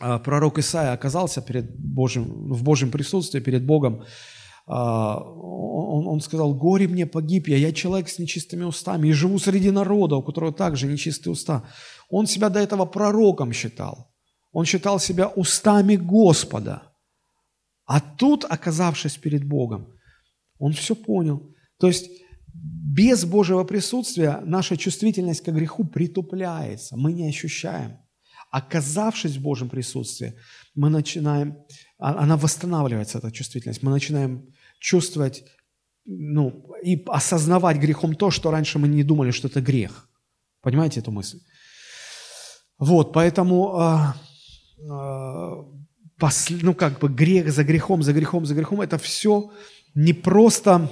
[0.00, 4.04] а, пророк Исаия оказался перед Божьим, в Божьем присутствии, перед Богом,
[4.66, 9.38] а, он, он сказал, горе мне погиб я, я человек с нечистыми устами и живу
[9.38, 11.64] среди народа, у которого также нечистые уста.
[12.10, 14.12] Он себя до этого пророком считал.
[14.52, 16.82] Он считал себя устами Господа.
[17.86, 19.94] А тут, оказавшись перед Богом,
[20.58, 21.54] он все понял.
[21.78, 22.10] То есть
[22.98, 27.98] без Божьего присутствия наша чувствительность к греху притупляется, мы не ощущаем.
[28.50, 30.34] Оказавшись в Божьем присутствии,
[30.74, 31.58] мы начинаем,
[31.98, 35.44] а, она восстанавливается, эта чувствительность, мы начинаем чувствовать
[36.10, 40.08] ну, и осознавать грехом то, что раньше мы не думали, что это грех.
[40.62, 41.38] Понимаете эту мысль?
[42.78, 45.64] Вот, поэтому, э, э,
[46.18, 49.52] пос, ну, как бы грех за грехом, за грехом, за грехом, это все
[49.94, 50.90] не просто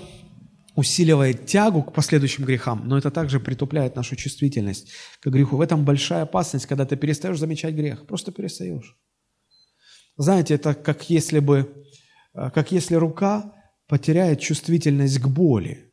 [0.76, 5.56] усиливает тягу к последующим грехам, но это также притупляет нашу чувствительность к греху.
[5.56, 8.06] В этом большая опасность, когда ты перестаешь замечать грех.
[8.06, 8.94] Просто перестаешь.
[10.18, 11.84] Знаете, это как если бы,
[12.34, 13.54] э, как если рука
[13.88, 15.92] потеряет чувствительность к боли.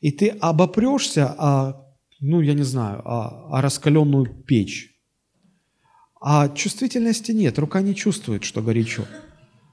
[0.00, 4.90] И ты обопрешься о, ну, я не знаю, о, о раскаленную печь.
[6.20, 9.04] А чувствительности нет, рука не чувствует, что горячо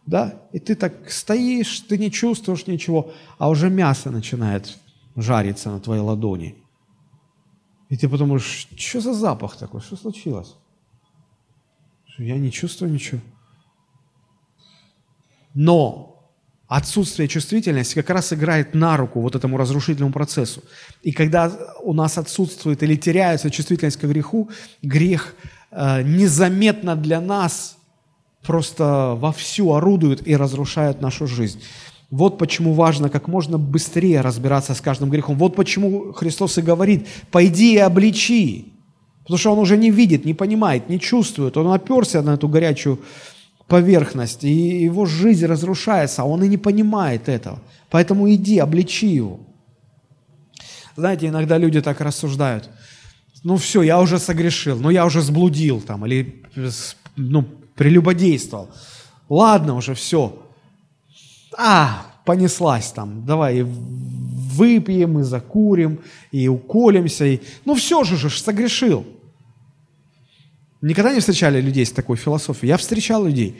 [0.05, 4.77] да, и ты так стоишь, ты не чувствуешь ничего, а уже мясо начинает
[5.15, 6.55] жариться на твоей ладони.
[7.89, 10.55] И ты подумаешь, что за запах такой, что случилось?
[12.17, 13.19] Я не чувствую ничего.
[15.53, 16.11] Но
[16.67, 20.63] отсутствие чувствительности как раз играет на руку вот этому разрушительному процессу.
[21.01, 24.49] И когда у нас отсутствует или теряется чувствительность к греху,
[24.81, 25.35] грех
[25.71, 27.77] э, незаметно для нас
[28.45, 31.61] просто вовсю орудуют и разрушают нашу жизнь.
[32.09, 35.37] Вот почему важно как можно быстрее разбираться с каждым грехом.
[35.37, 38.73] Вот почему Христос и говорит, пойди и обличи.
[39.23, 41.55] Потому что он уже не видит, не понимает, не чувствует.
[41.55, 42.99] Он оперся на эту горячую
[43.67, 47.61] поверхность, и его жизнь разрушается, а он и не понимает этого.
[47.89, 49.39] Поэтому иди, обличи его.
[50.97, 52.69] Знаете, иногда люди так рассуждают.
[53.43, 56.43] Ну все, я уже согрешил, ну я уже сблудил там, или
[57.15, 58.69] ну, прелюбодействовал.
[59.29, 60.37] Ладно уже, все.
[61.57, 65.99] А, понеслась там, давай выпьем, и закурим,
[66.31, 67.39] и уколемся, и...
[67.65, 69.05] Ну все же же, согрешил.
[70.81, 72.69] Никогда не встречали людей с такой философией.
[72.69, 73.55] Я встречал людей.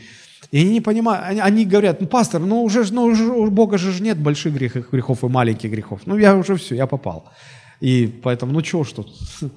[0.51, 3.77] И они не понимают, они, они говорят, ну, пастор, ну уже, ну, уже у Бога
[3.77, 6.01] же нет больших грехов, грехов и маленьких грехов.
[6.05, 7.25] Ну, я уже все, я попал.
[7.79, 9.07] И поэтому, ну, чего ж тут?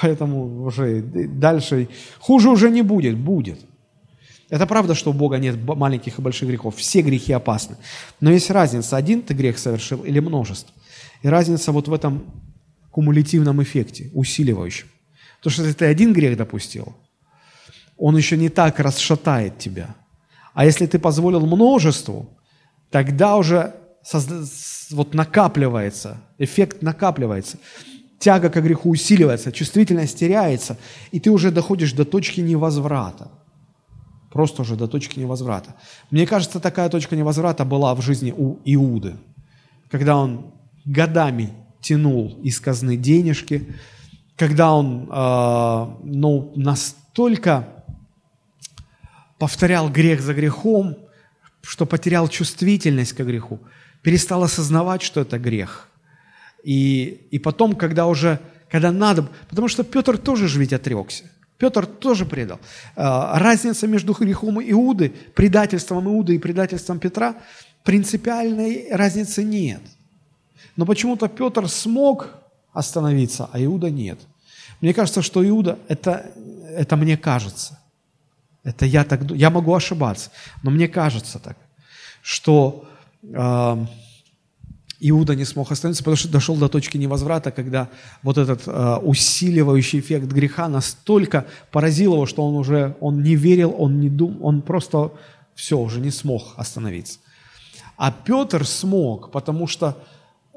[0.00, 3.60] Поэтому уже дальше хуже уже не будет, будет.
[4.50, 6.76] Это правда, что у Бога нет маленьких и больших грехов.
[6.76, 7.76] Все грехи опасны.
[8.20, 10.74] Но есть разница, один ты грех совершил или множество.
[11.22, 12.24] И разница вот в этом
[12.90, 14.88] кумулятивном эффекте, усиливающем.
[15.38, 16.96] Потому что если ты один грех допустил,
[17.96, 19.94] он еще не так расшатает тебя.
[20.52, 22.28] А если ты позволил множеству,
[22.90, 23.74] тогда уже
[24.90, 27.58] вот накапливается, эффект накапливается.
[28.18, 30.76] Тяга к греху усиливается, чувствительность теряется,
[31.12, 33.30] и ты уже доходишь до точки невозврата.
[34.30, 35.74] Просто уже до точки невозврата.
[36.10, 39.16] Мне кажется, такая точка невозврата была в жизни у Иуды,
[39.90, 40.52] когда он
[40.84, 43.74] годами тянул из казны денежки,
[44.36, 47.68] когда он э, ну, настолько
[49.38, 50.96] повторял грех за грехом,
[51.62, 53.58] что потерял чувствительность к греху,
[54.02, 55.88] перестал осознавать, что это грех.
[56.62, 58.38] И, и потом, когда уже,
[58.70, 61.24] когда надо, потому что Петр тоже же ведь отрекся.
[61.60, 62.58] Петр тоже предал.
[62.96, 67.34] А, разница между грехом Иуды, предательством Иуды и предательством Петра,
[67.84, 69.82] принципиальной разницы нет.
[70.76, 72.30] Но почему-то Петр смог
[72.72, 74.18] остановиться, а Иуда нет.
[74.80, 76.32] Мне кажется, что Иуда, это,
[76.76, 77.78] это мне кажется.
[78.64, 80.30] Это я так, я могу ошибаться,
[80.62, 81.58] но мне кажется так,
[82.22, 82.88] что
[83.22, 83.86] э,
[85.00, 87.88] Иуда не смог остановиться, потому что дошел до точки невозврата, когда
[88.22, 93.74] вот этот э, усиливающий эффект греха настолько поразил его, что он уже он не верил,
[93.78, 95.12] он не думал, он просто
[95.54, 97.18] все, уже не смог остановиться.
[97.96, 99.96] А Петр смог, потому что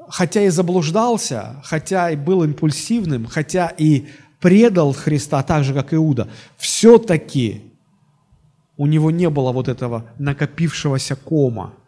[0.08, 4.08] хотя и заблуждался, хотя и был импульсивным, хотя и
[4.40, 6.28] предал Христа так же, как Иуда,
[6.58, 7.62] все-таки
[8.76, 11.72] у него не было вот этого накопившегося кома–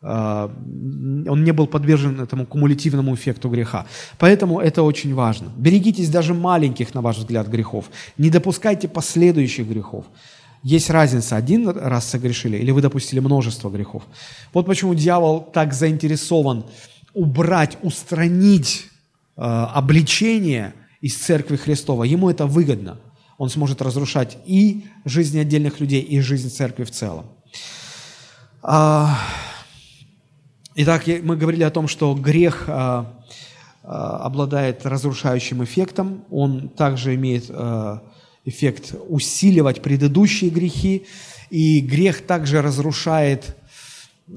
[0.00, 3.86] он не был подвержен этому кумулятивному эффекту греха.
[4.18, 5.48] Поэтому это очень важно.
[5.56, 7.90] Берегитесь даже маленьких, на ваш взгляд, грехов.
[8.16, 10.04] Не допускайте последующих грехов.
[10.62, 14.02] Есть разница, один раз согрешили или вы допустили множество грехов.
[14.52, 16.64] Вот почему дьявол так заинтересован
[17.14, 18.86] убрать, устранить
[19.36, 22.04] э, обличение из Церкви Христова.
[22.04, 22.98] Ему это выгодно.
[23.38, 27.26] Он сможет разрушать и жизнь отдельных людей, и жизнь Церкви в целом.
[28.62, 29.16] А,
[30.80, 33.20] Итак, мы говорили о том, что грех а,
[33.82, 38.00] а, обладает разрушающим эффектом, он также имеет а,
[38.44, 41.04] эффект усиливать предыдущие грехи,
[41.50, 43.56] и грех также разрушает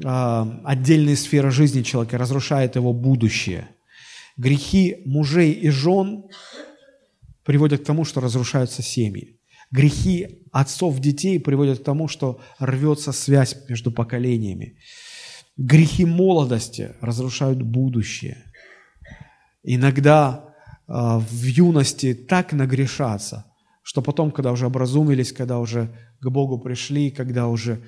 [0.03, 3.67] отдельные сферы жизни человека, разрушает его будущее.
[4.35, 6.23] Грехи мужей и жен
[7.43, 9.37] приводят к тому, что разрушаются семьи.
[9.69, 14.77] Грехи отцов детей приводят к тому, что рвется связь между поколениями.
[15.63, 18.51] Грехи молодости разрушают будущее.
[19.61, 20.55] Иногда
[20.87, 23.45] э, в юности так нагрешаться,
[23.83, 27.83] что потом, когда уже образумились, когда уже к Богу пришли, когда уже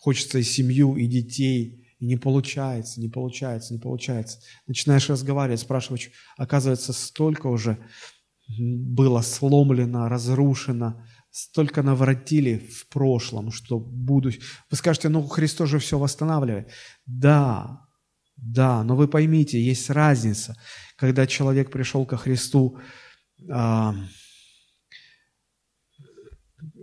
[0.00, 4.40] хочется и семью, и детей, и не получается, не получается, не получается.
[4.66, 7.78] Начинаешь разговаривать, спрашивать, оказывается, столько уже
[8.58, 11.02] было сломлено, разрушено,
[11.34, 14.30] столько наворотили в прошлом, что буду...
[14.70, 16.70] Вы скажете, ну Христос же все восстанавливает.
[17.06, 17.88] Да,
[18.36, 20.56] да, но вы поймите, есть разница,
[20.96, 22.78] когда человек пришел ко Христу,
[23.50, 23.96] а,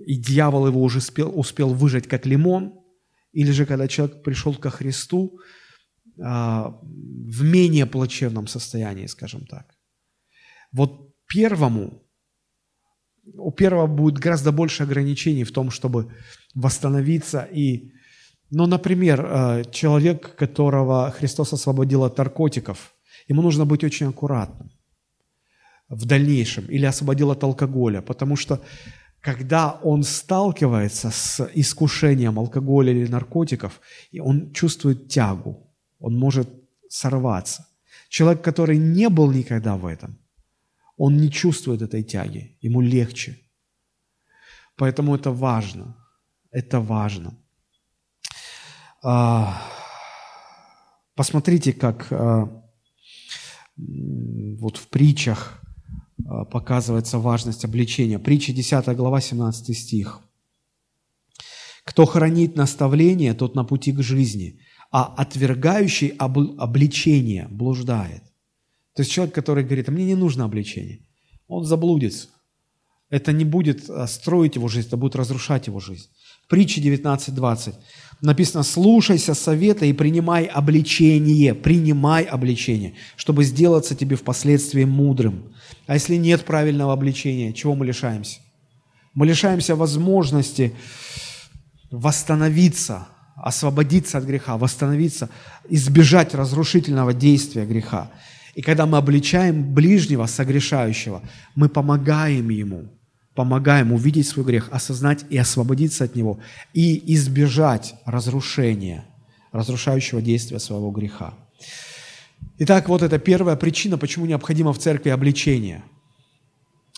[0.06, 2.74] и дьявол его уже успел, успел выжать как лимон,
[3.32, 5.39] или же когда человек пришел ко Христу
[6.22, 9.78] а, в менее плачевном состоянии, скажем так.
[10.74, 12.04] Вот первому
[13.38, 16.12] у первого будет гораздо больше ограничений в том, чтобы
[16.56, 17.92] восстановиться и...
[18.54, 22.94] Ну, например, э, человек, которого Христос освободил от наркотиков,
[23.30, 24.72] ему нужно быть очень аккуратным
[25.88, 28.62] в дальнейшем, или освободил от алкоголя, потому что
[29.22, 33.80] когда он сталкивается с искушением алкоголя или наркотиков,
[34.20, 36.50] он чувствует тягу, он может
[36.90, 37.68] сорваться.
[38.10, 40.18] Человек, который не был никогда в этом,
[41.04, 43.39] он не чувствует этой тяги, ему легче.
[44.76, 45.97] Поэтому это важно.
[46.52, 47.36] Это важно.
[49.02, 49.64] А,
[51.16, 52.64] посмотрите, как а,
[53.78, 55.60] вот в притчах
[56.24, 58.20] а, показывается важность обличения.
[58.20, 60.22] Притча 10 глава, 17 стих.
[61.84, 64.60] «Кто хранит наставление, тот на пути к жизни,
[64.91, 68.31] а отвергающий обличение блуждает».
[68.96, 71.00] То есть человек, который говорит, а мне не нужно обличение,
[71.48, 72.28] он заблудится.
[73.10, 76.08] Это не будет а, строить его жизнь, это будет разрушать его жизнь.
[76.46, 77.76] В притче 19.20
[78.22, 85.54] написано, слушайся совета и принимай обличение, принимай обличение, чтобы сделаться тебе впоследствии мудрым.
[85.88, 88.39] А если нет правильного обличения, чего мы лишаемся?
[89.14, 90.74] Мы лишаемся возможности
[91.89, 95.30] восстановиться, освободиться от греха, восстановиться,
[95.70, 98.10] избежать разрушительного действия греха.
[98.56, 101.22] И когда мы обличаем ближнего, согрешающего,
[101.56, 102.89] мы помогаем ему,
[103.34, 106.39] помогаем увидеть свой грех, осознать и освободиться от него,
[106.74, 109.06] и избежать разрушения,
[109.52, 111.34] разрушающего действия своего греха.
[112.58, 115.84] Итак, вот это первая причина, почему необходимо в церкви обличение.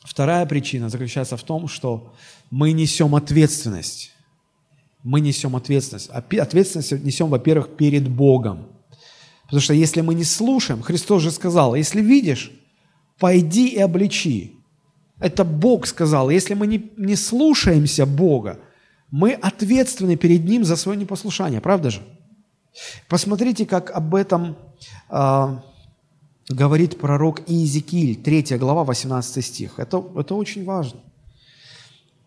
[0.03, 2.13] Вторая причина заключается в том, что
[2.51, 4.11] мы несем ответственность.
[5.03, 6.09] Мы несем ответственность.
[6.09, 8.72] Ответственность несем, во-первых, перед Богом.
[9.53, 12.51] Потому что если мы не слушаем, Христос же сказал, если видишь,
[13.19, 14.55] пойди и обличи.
[15.19, 16.31] Это Бог сказал.
[16.31, 18.59] Если мы не, не слушаемся Бога,
[19.11, 22.01] мы ответственны перед Ним за свое непослушание, правда же?
[23.07, 24.57] Посмотрите, как об этом
[25.11, 25.57] э,
[26.49, 29.77] говорит пророк Иезекииль, 3 глава, 18 стих.
[29.77, 30.99] Это, это очень важно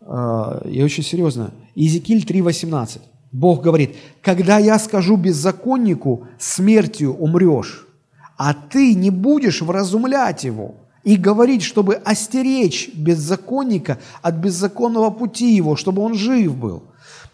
[0.01, 1.51] и очень серьезно.
[1.74, 3.01] Иезекииль 3,18.
[3.37, 7.87] Бог говорит, «Когда я скажу беззаконнику, смертью умрешь,
[8.39, 15.76] а ты не будешь вразумлять его и говорить, чтобы остеречь беззаконника от беззаконного пути его,
[15.76, 16.84] чтобы он жив был,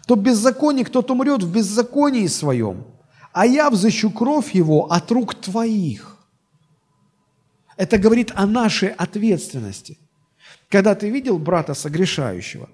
[0.05, 2.83] то беззаконник тот умрет в беззаконии своем,
[3.31, 6.17] а я взыщу кровь его от рук твоих».
[7.77, 9.97] Это говорит о нашей ответственности.
[10.67, 12.67] Когда ты видел брата согрешающего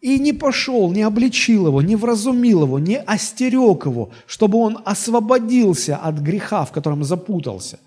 [0.00, 5.96] и не пошел, не обличил его, не вразумил его, не остерег его, чтобы он освободился
[5.96, 7.78] от греха, в котором запутался.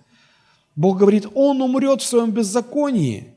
[0.76, 3.28] Бог говорит, он умрет в своем беззаконии,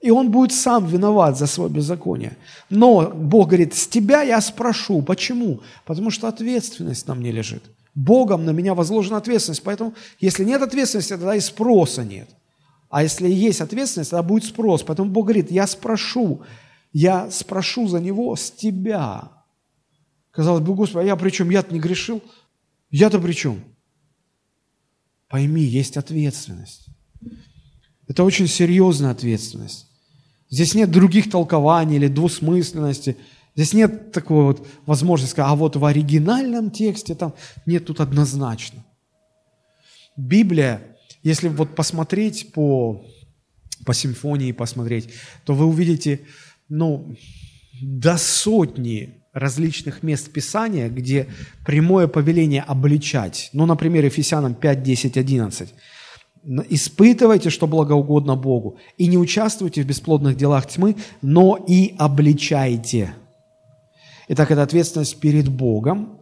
[0.00, 2.36] и он будет сам виноват за свое беззаконие.
[2.70, 5.00] Но Бог говорит, с тебя я спрошу.
[5.00, 5.60] Почему?
[5.84, 7.62] Потому что ответственность на мне лежит.
[7.94, 9.62] Богом на меня возложена ответственность.
[9.62, 12.28] Поэтому, если нет ответственности, тогда и спроса нет.
[12.90, 14.82] А если есть ответственность, тогда будет спрос.
[14.82, 16.40] Поэтому Бог говорит, я спрошу,
[16.92, 19.30] я спрошу за него с тебя.
[20.30, 21.50] Казалось бы, Господи, а я при чем?
[21.50, 22.22] Я-то не грешил.
[22.90, 23.62] Я-то при чем?
[25.28, 26.86] Пойми, есть ответственность.
[28.08, 29.88] Это очень серьезная ответственность.
[30.50, 33.16] Здесь нет других толкований или двусмысленности.
[33.54, 37.34] Здесь нет такой вот возможности сказать, а вот в оригинальном тексте там
[37.64, 38.84] нет тут однозначно.
[40.16, 43.04] Библия если вот посмотреть по,
[43.84, 45.10] по симфонии, посмотреть,
[45.44, 46.20] то вы увидите,
[46.72, 47.14] ну,
[47.82, 51.26] до сотни различных мест Писания, где
[51.66, 53.50] прямое повеление обличать.
[53.52, 55.74] Ну, например, Ефесянам 5, 10, 11.
[56.70, 63.14] «Испытывайте, что благоугодно Богу, и не участвуйте в бесплодных делах тьмы, но и обличайте».
[64.28, 66.20] Итак, это ответственность перед Богом,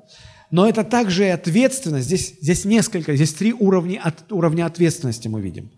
[0.51, 2.07] но это также и ответственность.
[2.07, 5.70] Здесь, здесь несколько, здесь три уровня, от, уровня ответственности мы видим.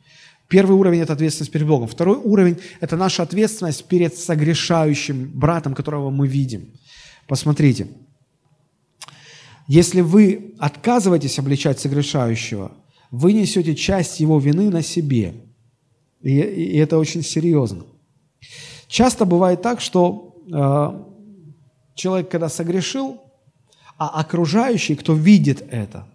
[0.52, 1.88] Первый уровень– это ответственность перед Богом.
[1.88, 6.68] Второй уровень– это наша ответственность перед согрешающим братом, которого мы видим.
[7.26, 7.88] Посмотрите.
[9.66, 12.72] Если вы отказываетесь обличать согрешающего,
[13.10, 15.32] вы несете часть его вины на себе.
[16.20, 17.86] И, и это очень серьезно.
[18.88, 23.22] Часто бывает так, что э, человек, когда согрешил,
[23.96, 26.06] а окружающие, кто видит это,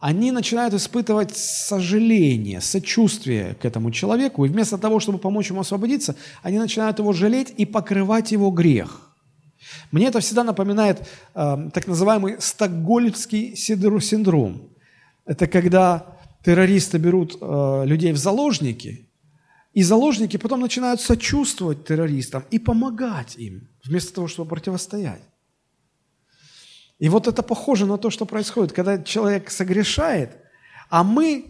[0.00, 6.16] они начинают испытывать сожаление, сочувствие к этому человеку, и вместо того, чтобы помочь ему освободиться,
[6.42, 9.10] они начинают его жалеть и покрывать его грех.
[9.90, 14.68] Мне это всегда напоминает э, так называемый стокгольмский синдром.
[15.24, 16.06] Это когда
[16.44, 19.08] террористы берут э, людей в заложники,
[19.72, 25.22] и заложники потом начинают сочувствовать террористам и помогать им, вместо того, чтобы противостоять.
[26.98, 30.30] И вот это похоже на то, что происходит, когда человек согрешает,
[30.88, 31.44] а мы,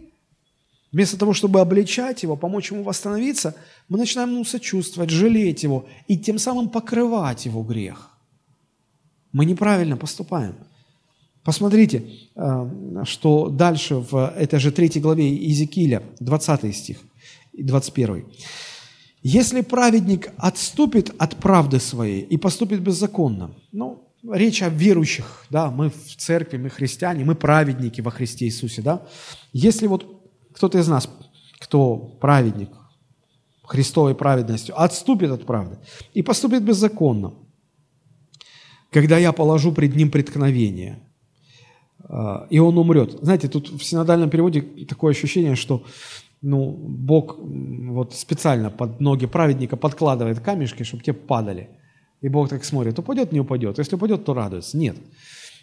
[0.91, 3.55] вместо того, чтобы обличать его, помочь ему восстановиться,
[3.89, 8.11] мы начинаем ему сочувствовать, жалеть его и тем самым покрывать его грех.
[9.33, 10.55] Мы неправильно поступаем.
[11.45, 12.03] Посмотрите,
[12.35, 16.99] э, что дальше в этой же третьей главе Иезекииля, 20 стих
[17.53, 18.25] и 21.
[19.23, 23.53] «Если праведник отступит от правды своей и поступит беззаконно».
[23.71, 28.83] Ну, речь о верующих, да, мы в церкви, мы христиане, мы праведники во Христе Иисусе,
[28.83, 29.07] да.
[29.53, 31.09] Если вот кто-то из нас,
[31.59, 32.71] кто праведник,
[33.63, 35.79] Христовой праведностью, отступит от правды
[36.15, 37.35] и поступит беззаконно,
[38.91, 41.01] когда я положу пред ним преткновение,
[42.05, 43.19] а, и он умрет.
[43.23, 45.85] Знаете, тут в синодальном переводе такое ощущение, что
[46.43, 51.71] ну, Бог вот специально под ноги праведника подкладывает камешки, чтобы те падали–
[52.21, 53.79] и Бог так смотрит, упадет, не упадет.
[53.79, 54.77] Если упадет, то радуется.
[54.77, 54.97] Нет.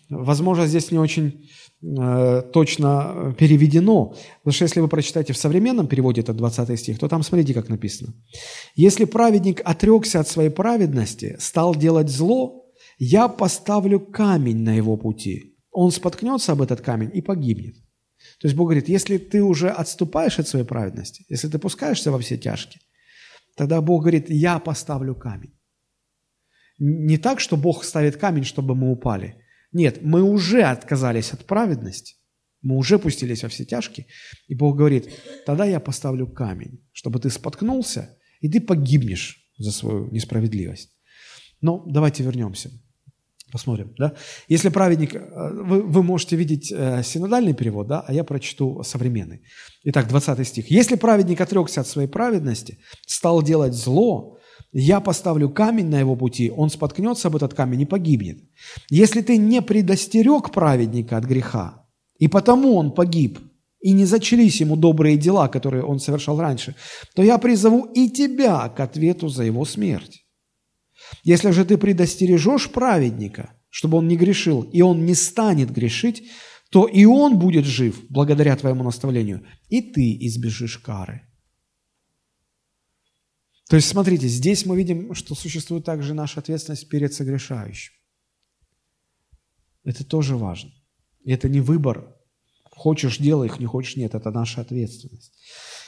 [0.09, 1.49] Возможно, здесь не очень
[1.81, 7.07] э, точно переведено, потому что если вы прочитаете в современном переводе этот 20 стих, то
[7.07, 8.13] там смотрите, как написано.
[8.75, 12.65] «Если праведник отрекся от своей праведности, стал делать зло,
[12.99, 15.55] я поставлю камень на его пути.
[15.71, 17.75] Он споткнется об этот камень и погибнет».
[18.39, 22.19] То есть Бог говорит, если ты уже отступаешь от своей праведности, если ты пускаешься во
[22.19, 22.81] все тяжкие,
[23.55, 25.53] тогда Бог говорит, я поставлю камень.
[26.85, 29.37] Не так, что Бог ставит камень, чтобы мы упали.
[29.71, 32.15] Нет, мы уже отказались от праведности.
[32.61, 34.05] Мы уже пустились во все тяжкие.
[34.49, 35.09] И Бог говорит,
[35.45, 40.91] тогда я поставлю камень, чтобы ты споткнулся, и ты погибнешь за свою несправедливость.
[41.61, 42.69] Но давайте вернемся.
[43.49, 44.15] Посмотрим, да?
[44.49, 49.41] Если праведник, э, вы, вы можете видеть э, синодальный перевод, да, а я прочту современный.
[49.83, 50.71] Итак, 20 стих.
[50.71, 54.37] «Если праведник отрекся от своей праведности, стал делать зло,
[54.73, 58.39] я поставлю камень на его пути, он споткнется об этот камень и погибнет.
[58.89, 61.85] Если ты не предостерег праведника от греха,
[62.17, 63.39] и потому он погиб,
[63.79, 66.75] и не зачались ему добрые дела, которые он совершал раньше,
[67.15, 70.25] то я призову и тебя к ответу за его смерть.
[71.23, 76.23] Если же ты предостережешь праведника, чтобы он не грешил, и он не станет грешить,
[76.71, 81.21] то и он будет жив благодаря твоему наставлению, и ты избежишь кары.
[83.69, 87.93] То есть, смотрите, здесь мы видим, что существует также наша ответственность перед согрешающим.
[89.83, 90.71] Это тоже важно.
[91.25, 92.15] Это не выбор.
[92.63, 94.15] Хочешь– делай их, не хочешь– нет.
[94.15, 95.33] Это наша ответственность.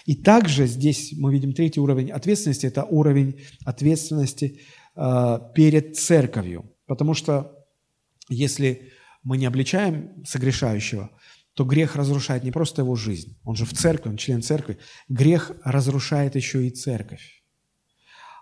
[0.06, 2.68] И также здесь мы видим третий уровень ответственности.
[2.68, 4.62] Это уровень ответственности
[4.96, 6.72] э, перед церковью.
[6.86, 7.66] Потому что
[8.30, 8.92] если
[9.24, 11.10] мы не обличаем согрешающего,
[11.56, 15.52] то грех разрушает не просто его жизнь, он же в церкви, он член церкви, грех
[15.64, 17.45] разрушает еще и церковь.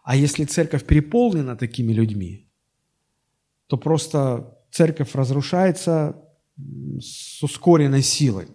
[0.03, 2.49] А если церковь переполнена такими людьми,
[3.67, 6.15] то просто церковь разрушается
[6.99, 8.47] с ускоренной силой.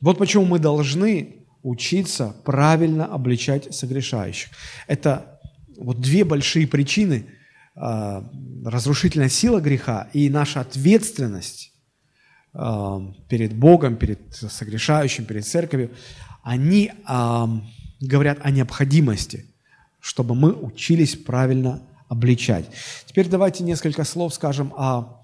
[0.00, 4.50] Вот почему мы должны учиться правильно обличать согрешающих.
[4.86, 5.40] Это
[5.76, 7.26] вот две большие причины–
[7.80, 8.22] Э,
[8.64, 11.72] разрушительная сила греха и наша ответственность
[12.52, 15.90] э, перед Богом, перед согрешающим, перед церковью,
[16.42, 16.90] они
[18.00, 19.46] говорят о необходимости,
[20.08, 22.64] чтобы мы учились правильно обличать.
[23.04, 25.22] Теперь давайте несколько слов скажем о,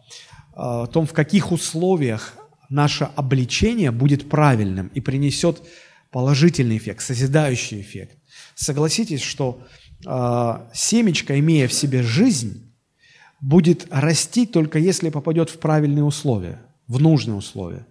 [0.52, 2.34] о том, в каких условиях
[2.68, 5.62] наше обличение будет правильным и принесет
[6.10, 8.18] положительный эффект, созидающий эффект.
[8.54, 9.62] Согласитесь, что
[10.04, 12.70] а, семечко, имея в себе жизнь,
[13.40, 17.86] будет расти только если попадет в правильные условия, в нужные условия,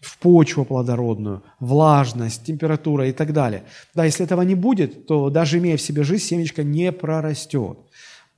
[0.00, 3.64] в почву плодородную, влажность, температура и так далее.
[3.94, 7.78] Да, если этого не будет, то даже имея в себе жизнь, семечко не прорастет.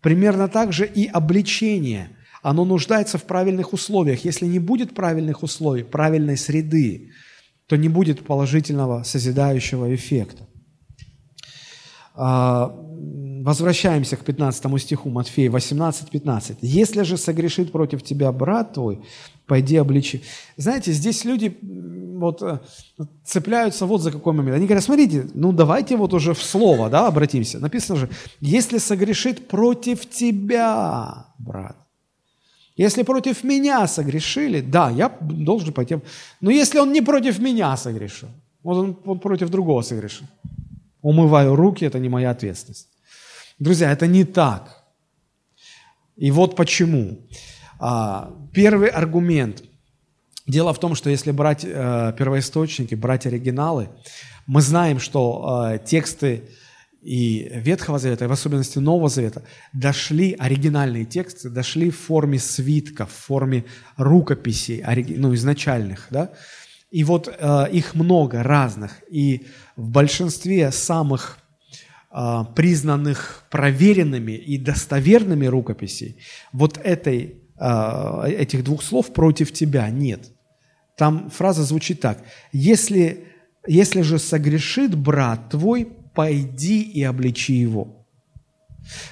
[0.00, 2.10] Примерно так же и обличение.
[2.42, 4.24] Оно нуждается в правильных условиях.
[4.24, 7.10] Если не будет правильных условий, правильной среды,
[7.68, 10.48] то не будет положительного созидающего эффекта.
[13.42, 16.58] Возвращаемся к 15 стиху Матфея 18, 15.
[16.60, 19.00] «Если же согрешит против тебя брат твой,
[19.46, 20.22] пойди обличи».
[20.56, 22.60] Знаете, здесь люди вот э,
[23.24, 24.56] цепляются вот за какой момент.
[24.56, 27.58] Они говорят, смотрите, ну давайте вот уже в слово, да, обратимся.
[27.58, 28.08] Написано же,
[28.40, 31.76] если согрешит против тебя, брат.
[32.76, 35.98] Если против меня согрешили, да, я должен пойти.
[36.40, 38.28] Но если он не против меня согрешил,
[38.62, 40.26] вот он, он против другого согрешил.
[41.02, 42.88] Умываю руки, это не моя ответственность.
[43.62, 44.82] Друзья, это не так.
[46.16, 47.28] И вот почему.
[47.78, 49.62] А, первый аргумент.
[50.48, 53.88] Дело в том, что если брать э, первоисточники, брать оригиналы,
[54.48, 56.42] мы знаем, что э, тексты
[57.02, 63.12] и Ветхого Завета, и в особенности Нового Завета, дошли, оригинальные тексты дошли в форме свитков,
[63.12, 63.64] в форме
[63.96, 64.82] рукописей,
[65.16, 66.32] ну, изначальных, да,
[66.90, 69.46] и вот э, их много разных, и
[69.76, 71.38] в большинстве самых
[72.54, 76.18] признанных проверенными и достоверными рукописей
[76.52, 80.30] вот этой, э, этих двух слов «против тебя» нет.
[80.96, 82.18] Там фраза звучит так.
[82.52, 83.24] «Если,
[83.66, 88.06] если же согрешит брат твой, пойди и обличи его».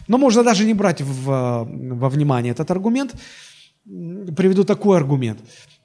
[0.09, 3.15] Но можно даже не брать в, во внимание этот аргумент.
[3.85, 5.41] Приведу такой аргумент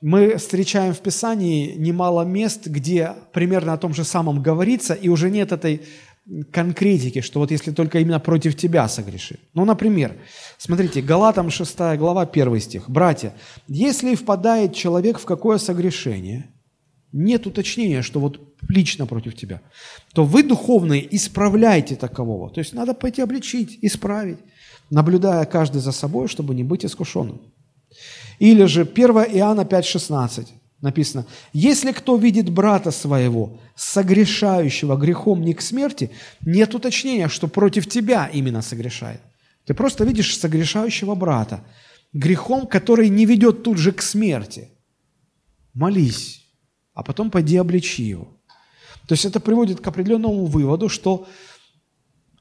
[0.05, 5.31] мы встречаем в Писании немало мест, где примерно о том же самом говорится, и уже
[5.31, 5.81] нет этой
[6.51, 9.39] конкретики, что вот если только именно против тебя согрешит.
[9.53, 10.17] Ну, например,
[10.57, 12.89] смотрите, Галатам 6 глава, 1 стих.
[12.89, 13.33] «Братья,
[13.67, 16.49] если впадает человек в какое согрешение,
[17.11, 19.61] нет уточнения, что вот лично против тебя,
[20.13, 22.49] то вы, духовные, исправляйте такового».
[22.49, 24.39] То есть надо пойти обличить, исправить,
[24.89, 27.41] наблюдая каждый за собой, чтобы не быть искушенным.
[28.39, 30.47] Или же 1 Иоанна 5,16
[30.81, 36.11] написано, «Если кто видит брата своего, согрешающего грехом не к смерти,
[36.41, 39.21] нет уточнения, что против тебя именно согрешает.
[39.65, 41.63] Ты просто видишь согрешающего брата,
[42.13, 44.69] грехом, который не ведет тут же к смерти.
[45.73, 46.45] Молись,
[46.93, 48.35] а потом пойди обличи его».
[49.07, 51.27] То есть это приводит к определенному выводу, что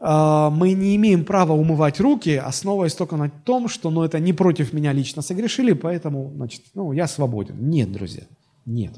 [0.01, 4.73] мы не имеем права умывать руки, основываясь только на том, что ну, это не против
[4.73, 7.57] меня лично согрешили, поэтому значит, ну, я свободен.
[7.71, 8.25] Нет, друзья,
[8.67, 8.95] нет.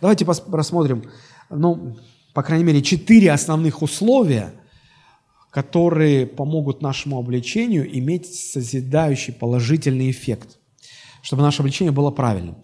[0.00, 1.04] Давайте рассмотрим,
[1.50, 1.96] ну,
[2.32, 4.52] по крайней мере, четыре основных условия,
[5.50, 10.58] которые помогут нашему обличению иметь созидающий положительный эффект,
[11.22, 12.56] чтобы наше обличение было правильным.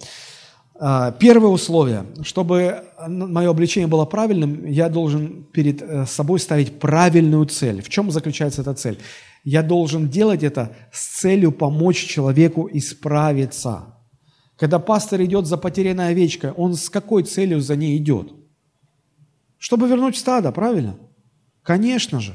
[0.85, 7.47] А, первое условие, чтобы мое обличение было правильным, я должен перед э, собой ставить правильную
[7.47, 7.83] цель.
[7.83, 8.99] В чем заключается эта цель?
[9.45, 13.95] Я должен делать это с целью помочь человеку исправиться.
[14.57, 18.33] Когда пастор идет за потерянной овечкой, он с какой целью за ней идет?
[19.59, 20.97] Чтобы вернуть стадо, правильно?
[21.63, 22.35] Конечно же.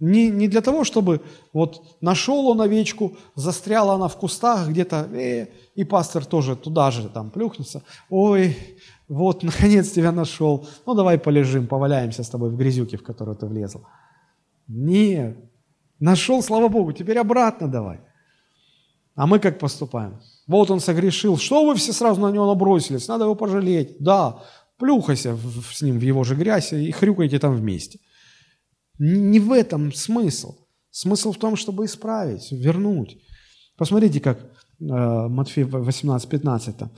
[0.00, 1.20] Не, не для того, чтобы
[1.52, 7.08] вот нашел он овечку, застряла она в кустах где-то, э, и пастор тоже туда же
[7.10, 7.82] там плюхнется.
[8.08, 8.56] Ой,
[9.08, 10.66] вот, наконец тебя нашел.
[10.86, 13.82] Ну, давай полежим, поваляемся с тобой в грязюке, в которую ты влезл.
[14.68, 15.36] Нет.
[15.98, 18.00] Нашел, слава Богу, теперь обратно давай.
[19.14, 20.18] А мы как поступаем?
[20.46, 21.36] Вот он согрешил.
[21.36, 23.06] Что вы все сразу на него набросились?
[23.06, 23.96] Надо его пожалеть.
[23.98, 24.42] Да,
[24.78, 25.36] плюхайся
[25.74, 27.98] с ним в его же грязь и хрюкайте там вместе.
[29.00, 30.54] Не в этом смысл.
[30.90, 33.16] Смысл в том, чтобы исправить, вернуть.
[33.76, 34.48] Посмотрите, как э,
[34.78, 36.88] Матфея 18-15.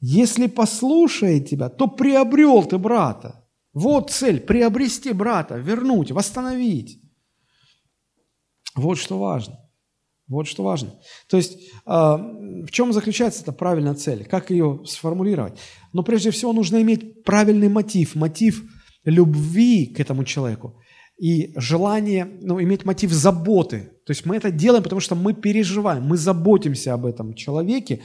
[0.00, 3.42] «Если послушает тебя, то приобрел ты брата».
[3.72, 7.00] Вот цель– приобрести брата, вернуть, восстановить.
[8.74, 9.58] Вот что важно.
[10.28, 10.90] Вот что важно.
[11.28, 14.26] То есть э, в чем заключается эта правильная цель?
[14.26, 15.58] Как ее сформулировать?
[15.94, 18.62] Но прежде всего нужно иметь правильный мотив, мотив
[19.04, 20.82] любви к этому человеку
[21.18, 23.90] и желание, ну, иметь мотив заботы.
[24.04, 28.02] То есть мы это делаем, потому что мы переживаем, мы заботимся об этом человеке,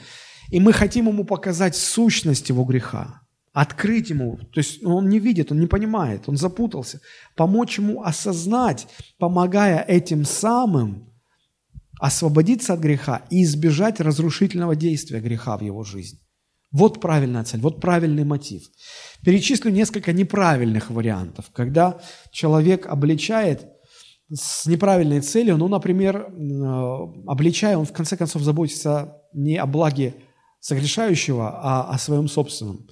[0.50, 3.22] и мы хотим ему показать сущность его греха,
[3.54, 4.38] открыть ему.
[4.54, 7.02] То есть он не видит, он не понимает, он запутался.
[7.36, 8.88] Помочь ему осознать,
[9.18, 11.10] помогая этим самым
[12.00, 16.20] освободиться от греха и избежать разрушительного действия греха в его жизни.
[16.72, 18.64] Вот правильная цель, вот правильный мотив.
[19.24, 22.00] Перечислю несколько неправильных вариантов, когда
[22.32, 23.68] человек обличает
[24.34, 30.16] с неправильной целью, ну, например, э, обличая, он в конце концов заботится не о благе
[30.62, 32.88] согрешающего, а о своем собственном.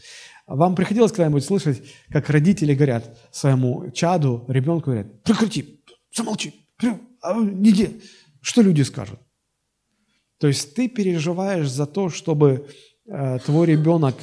[0.45, 5.81] Вам приходилось когда-нибудь слышать, как родители говорят своему чаду, ребенку говорят, прекрати,
[6.13, 6.53] замолчи,
[7.21, 7.91] а, не де.
[8.41, 9.19] Что люди скажут?
[10.39, 12.67] То есть ты переживаешь за то, чтобы
[13.45, 14.15] твой ребенок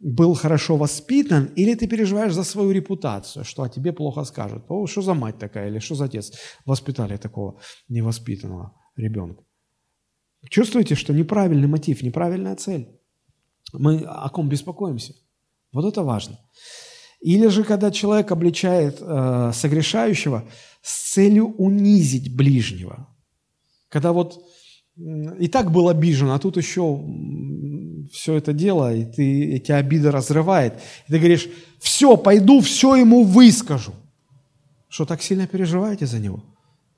[0.00, 4.64] был хорошо воспитан, или ты переживаешь за свою репутацию, что о тебе плохо скажут.
[4.68, 6.32] О, что за мать такая, или что за отец
[6.66, 9.42] воспитали такого невоспитанного ребенка.
[10.50, 12.88] Чувствуете, что неправильный мотив, неправильная цель?
[13.72, 15.14] Мы о ком беспокоимся?
[15.72, 16.38] Вот это важно.
[17.20, 20.44] Или же, когда человек обличает э, согрешающего
[20.82, 23.08] с целью унизить ближнего.
[23.88, 24.44] Когда вот
[24.96, 26.82] и так был обижен, а тут еще
[28.12, 30.74] все это дело, и ты, эти обиды разрывает.
[31.08, 31.48] И ты говоришь,
[31.78, 33.94] все, пойду, все ему выскажу.
[34.88, 36.44] Что, так сильно переживаете за него?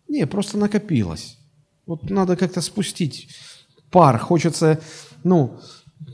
[0.08, 1.38] Не, просто накопилось.
[1.86, 3.28] Вот надо как-то спустить
[3.90, 4.18] пар.
[4.18, 4.80] Хочется,
[5.24, 5.58] ну,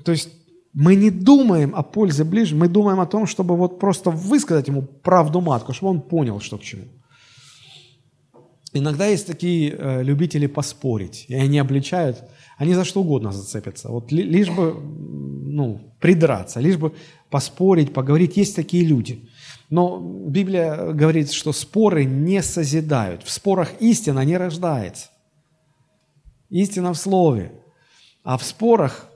[0.05, 0.28] то есть
[0.72, 4.82] мы не думаем о пользе ближнего, мы думаем о том, чтобы вот просто высказать ему
[4.82, 6.84] правду матку, чтобы он понял, что к чему.
[8.72, 12.24] Иногда есть такие э, любители поспорить, и они обличают,
[12.63, 14.75] они за что угодно зацепятся, вот ли, лишь бы
[15.53, 16.93] ну, придраться, лишь бы
[17.29, 18.37] поспорить, поговорить.
[18.37, 19.29] Есть такие люди.
[19.69, 23.25] Но Библия говорит, что споры не созидают.
[23.25, 25.09] В спорах истина не рождается.
[26.51, 27.51] Истина в слове.
[28.23, 29.09] А в спорах,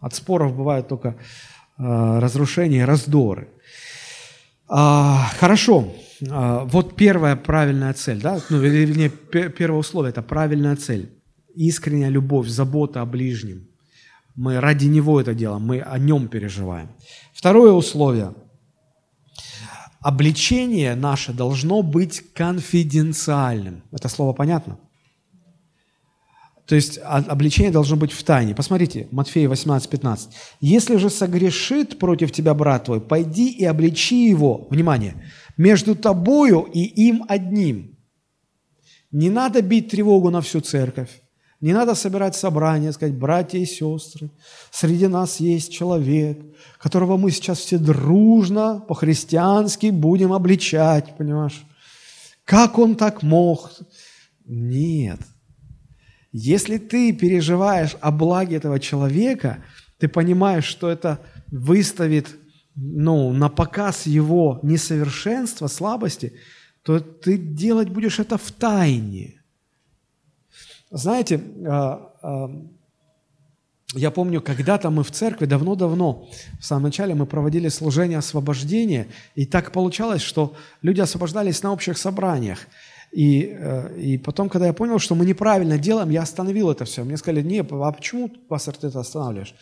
[0.00, 3.48] от споров бывают только э, разрушения и раздоры.
[4.68, 5.92] А, хорошо.
[6.30, 11.10] А, вот первая правильная цель, да, ну, вернее, первое условие– это правильная цель.
[11.54, 13.68] Искренняя любовь, забота о ближнем.
[14.34, 16.88] Мы ради него это делаем, мы о нем переживаем.
[17.34, 18.34] Второе условие–
[20.00, 23.82] обличение наше должно быть конфиденциальным.
[23.92, 24.78] Это слово понятно?
[26.66, 28.54] То есть обличение должно быть в тайне.
[28.54, 30.30] Посмотрите, Матфея 18, 15.
[30.60, 34.66] «Если же согрешит против тебя брат твой, пойди и обличи его».
[34.70, 35.22] Внимание!
[35.56, 37.96] между тобою и им одним.
[39.10, 41.21] Не надо бить тревогу на всю церковь.
[41.62, 44.30] Не надо собирать собрания, сказать, братья и сестры,
[44.72, 46.40] среди нас есть человек,
[46.76, 51.64] которого мы сейчас все дружно, по-христиански будем обличать, понимаешь?
[52.44, 53.70] Как он так мог?
[54.44, 55.20] Нет.
[56.32, 59.62] Если ты переживаешь о благе этого человека,
[59.98, 62.26] ты понимаешь, что это выставит
[62.74, 66.32] ну, на показ его несовершенства, слабости,
[66.82, 69.41] то ты делать будешь это в тайне.
[70.92, 72.50] Знаете, а, а,
[73.94, 76.28] я помню, когда-то мы в церкви, давно-давно,
[76.60, 81.96] в самом начале мы проводили служение освобождения, и так получалось, что люди освобождались на общих
[81.96, 82.66] собраниях.
[83.10, 87.04] И, э, и потом, когда я понял, что мы неправильно делаем, я остановил это все.
[87.04, 89.54] Мне сказали, не, а почему, пастор, ты это останавливаешь?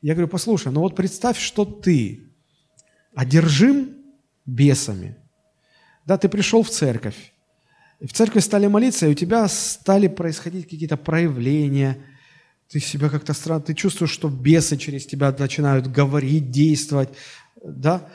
[0.00, 2.22] Я говорю, послушай, ну вот представь, что ты
[3.14, 3.96] одержим
[4.46, 5.16] бесами.
[6.06, 7.32] Да, ты пришел в церковь,
[8.00, 11.98] и в церковь стали молиться, и у тебя стали происходить какие-то проявления,
[12.70, 17.08] ты себя как-то странно, ты чувствуешь, что бесы через тебя начинают говорить, действовать,
[17.64, 18.08] да?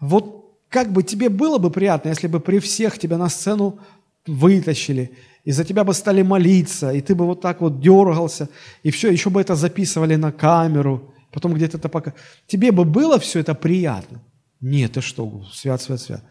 [0.00, 3.80] Вот как бы тебе было бы приятно, если бы при всех тебя на сцену
[4.26, 5.12] вытащили,
[5.44, 8.48] и за тебя бы стали молиться, и ты бы вот так вот дергался,
[8.82, 12.14] и все, еще бы это записывали на камеру, потом где-то это пока...
[12.46, 14.22] Тебе бы было все это приятно?
[14.60, 16.24] Нет, ты что, свят, свят, свят.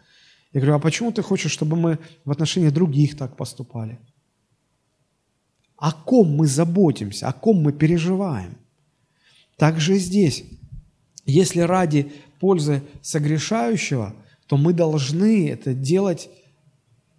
[0.56, 3.98] Я говорю, а почему ты хочешь, чтобы мы в отношении других так поступали?
[5.76, 8.56] О ком мы заботимся, о ком мы переживаем?
[9.58, 10.44] Так же и здесь.
[11.26, 14.14] Если ради пользы согрешающего,
[14.46, 16.30] то мы должны это делать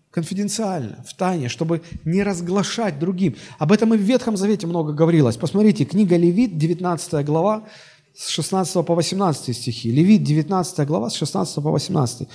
[0.10, 3.36] конфиденциально, в тайне, чтобы не разглашать другим.
[3.60, 5.38] Об этом и в Ветхом Завете много говорилось.
[5.38, 7.68] Посмотрите, книга Левит, 19 глава,
[8.16, 9.92] с 16 по 18 стихи.
[9.92, 12.28] Левит, 19 глава, с 16 по 18.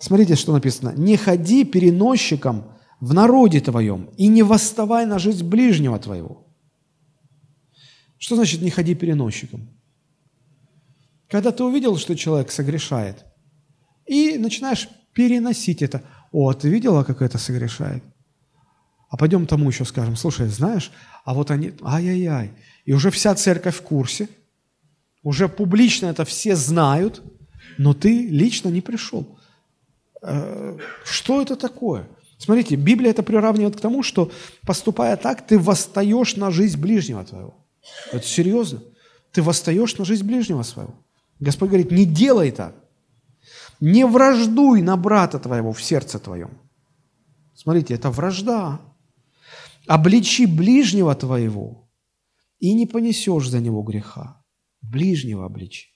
[0.00, 0.94] Смотрите, что написано.
[0.96, 2.64] «Не ходи переносчиком
[3.00, 6.46] в народе твоем и не восставай на жизнь ближнего твоего».
[8.18, 9.68] Что значит «не ходи переносчиком»?
[11.28, 13.24] Когда ты увидел, что человек согрешает,
[14.06, 16.02] и начинаешь переносить это.
[16.32, 18.02] О, ты видела, как это согрешает?
[19.08, 20.90] А пойдем тому еще скажем, слушай, знаешь,
[21.24, 22.52] а вот они, ай-яй-яй,
[22.84, 24.28] и уже вся церковь в курсе,
[25.22, 27.22] уже публично это все знают,
[27.76, 29.38] но ты лично не пришел.
[30.22, 32.08] Что это такое?
[32.38, 34.30] Смотрите, Библия это приравнивает к тому, что
[34.66, 37.54] поступая так, ты восстаешь на жизнь ближнего твоего.
[38.12, 38.82] Это серьезно.
[39.32, 40.94] Ты восстаешь на жизнь ближнего своего.
[41.38, 42.74] Господь говорит, не делай так.
[43.80, 46.50] Не враждуй на брата твоего в сердце твоем.
[47.54, 48.80] Смотрите, это вражда.
[49.86, 51.90] Обличи ближнего твоего,
[52.58, 54.42] и не понесешь за него греха.
[54.82, 55.88] Ближнего обличи.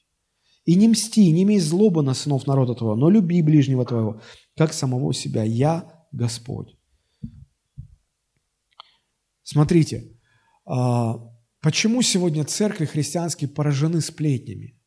[0.64, 4.20] И не мсти, не имей злобы на сынов народа твоего, но люби ближнего твоего,
[4.56, 5.44] как самого себя.
[5.44, 6.76] Я Господь.
[9.42, 10.18] Смотрите,
[10.64, 11.18] а,
[11.60, 14.80] почему сегодня церкви христианские поражены сплетнями?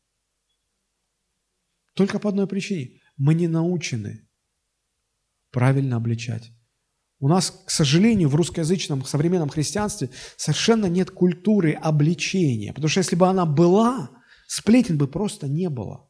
[1.94, 3.00] Только по одной причине.
[3.16, 4.28] Мы не научены
[5.50, 6.52] правильно обличать.
[7.20, 12.72] У нас, к сожалению, в русскоязычном современном христианстве совершенно нет культуры обличения.
[12.72, 14.10] Потому что если бы она была,
[14.48, 16.08] сплетен бы просто не было.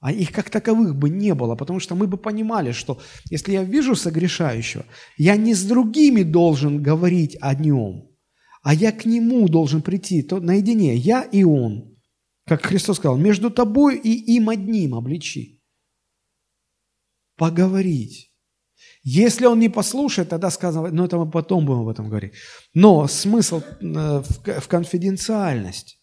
[0.00, 3.00] А их как таковых бы не было, потому что мы бы понимали, что
[3.30, 4.84] если я вижу согрешающего,
[5.16, 8.08] я не с другими должен говорить о нем,
[8.62, 11.96] а я к нему должен прийти то наедине, я и он.
[12.46, 15.62] Как Христос сказал, между тобой и им одним обличи.
[17.36, 18.32] Поговорить.
[19.02, 22.34] Если он не послушает, тогда сказано, ну это мы потом будем об этом говорить.
[22.72, 24.22] Но смысл э,
[24.60, 25.97] в конфиденциальность.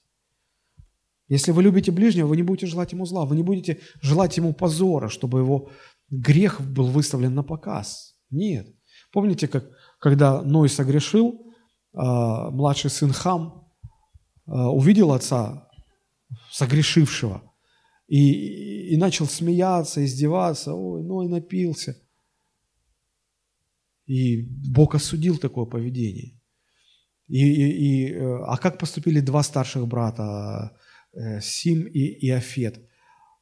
[1.27, 4.53] Если вы любите ближнего, вы не будете желать ему зла, вы не будете желать ему
[4.53, 5.71] позора, чтобы его
[6.09, 8.15] грех был выставлен на показ.
[8.29, 8.67] Нет.
[9.11, 9.69] Помните, как,
[9.99, 11.41] когда Ной согрешил,
[11.93, 13.67] а, младший сын Хам
[14.45, 15.67] а, увидел отца
[16.51, 17.41] согрешившего.
[18.07, 20.73] И, и начал смеяться, издеваться.
[20.73, 21.97] Ой, и напился.
[24.05, 26.39] И Бог осудил такое поведение.
[27.27, 30.77] И, и, и, э, а как поступили два старших брата, э,
[31.41, 32.81] Сим и Иофет?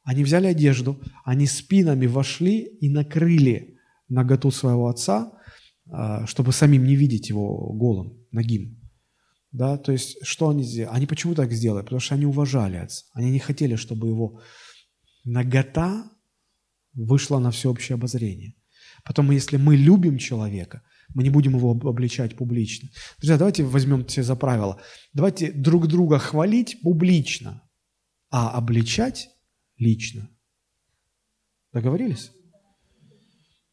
[0.04, 5.32] Они взяли одежду, они спинами вошли и накрыли наготу своего отца,
[5.90, 8.80] а, чтобы самим не видеть его голым, ногим.
[9.50, 10.96] Да, то есть, что они сделали?
[10.96, 11.82] Они почему так сделали?
[11.82, 13.04] Потому что они уважали отца.
[13.12, 14.40] Они не хотели, чтобы его
[15.24, 16.10] нагота
[16.92, 18.54] вышла на всеобщее обозрение.
[19.04, 20.82] Потом, если мы любим человека,
[21.14, 22.88] мы не будем его обличать публично.
[23.18, 24.80] Друзья, давайте возьмем все за правило.
[25.12, 27.62] Давайте друг друга хвалить публично,
[28.36, 29.30] а обличать
[29.78, 30.28] лично.
[31.72, 32.32] Договорились?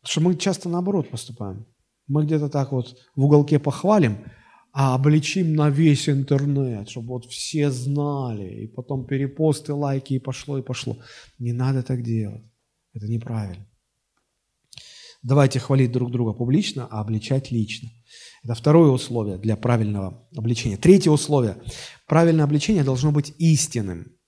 [0.01, 1.65] Потому что мы часто наоборот поступаем.
[2.05, 4.19] Мы где-то так вот в уголке похвалим,
[4.71, 10.59] а обличим на весь интернет, чтобы вот все знали, и потом перепосты, лайки, и пошло,
[10.59, 10.99] и пошло.
[11.39, 12.43] Не надо так делать.
[12.93, 13.67] Это неправильно.
[15.23, 17.89] Давайте хвалить друг друга публично, а обличать лично.
[18.43, 20.77] Это второе условие для правильного обличения.
[20.77, 21.57] Третье условие.
[22.05, 24.20] Правильное обличение должно быть истинным.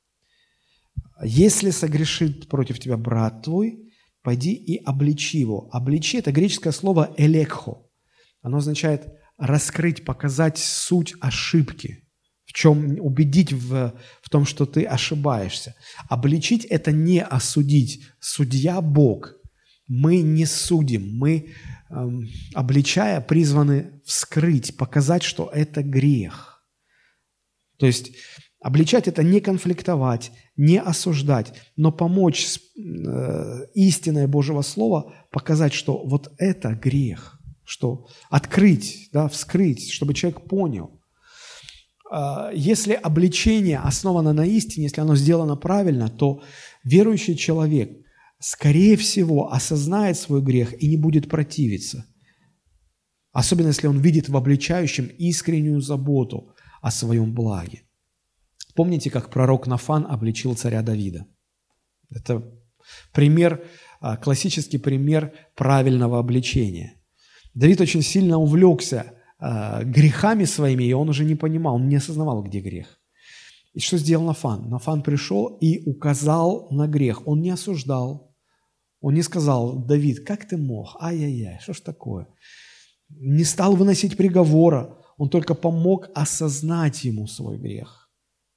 [1.21, 3.91] Если согрешит против тебя брат твой,
[4.21, 5.69] пойди и обличи его.
[5.71, 7.89] Обличи– это греческое слово «элекхо».
[8.41, 9.07] Оно означает
[9.37, 12.07] раскрыть, показать суть ошибки,
[12.45, 15.75] в чем убедить в, в том, что ты ошибаешься.
[16.09, 18.03] Обличить– это не осудить.
[18.19, 19.33] Судья– Бог.
[19.87, 21.53] Мы не судим, мы,
[21.89, 26.63] эм, обличая, призваны вскрыть, показать, что это грех.
[27.77, 28.13] То есть
[28.63, 36.31] обличать– это не конфликтовать, не осуждать, но помочь э, истинное Божьего Слова показать, что вот
[36.37, 40.99] это грех– что открыть, да, вскрыть, чтобы человек понял.
[42.11, 46.43] а, если обличение основано на истине, если оно сделано правильно, то
[46.83, 47.91] верующий человек,
[48.39, 52.05] скорее всего, осознает свой грех и не будет противиться.
[53.31, 57.81] Особенно, если он видит в обличающем искреннюю заботу о своем благе.
[58.75, 61.25] Помните, как пророк Нафан обличил царя Давида?
[62.09, 62.43] Это
[63.11, 63.63] пример,
[63.99, 67.01] а, классический пример правильного обличения.
[67.53, 72.43] Давид очень сильно увлекся а, грехами своими, и он уже не понимал, он не осознавал,
[72.43, 72.99] где грех.
[73.73, 74.69] И что сделал Нафан?
[74.69, 77.27] Нафан пришел и указал на грех.
[77.27, 78.35] Он не осуждал.
[79.01, 80.95] Он не сказал, Давид, как ты мог?
[81.01, 82.27] Ай-яй-яй, что ж такое?
[83.09, 84.97] Не стал выносить приговора.
[85.17, 88.02] Он только помог осознать ему свой грех.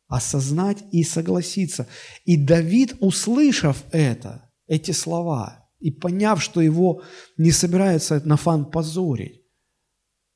[0.08, 1.88] Осознать и согласиться.
[2.24, 7.02] И Давид, услышав это, эти слова, и поняв, что его
[7.36, 9.42] не собирается Нафан позорить,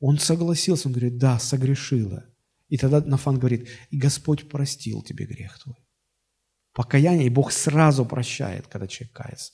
[0.00, 2.24] он согласился, он говорит, да, согрешила.
[2.68, 5.76] И тогда Нафан говорит, и Господь простил тебе грех твой.
[6.72, 9.52] Покаяние, и Бог сразу прощает, когда человек кается.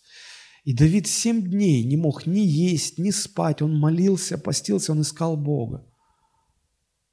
[0.64, 3.62] И Давид семь дней не мог ни есть, ни спать.
[3.62, 5.87] Он молился, постился, он искал Бога.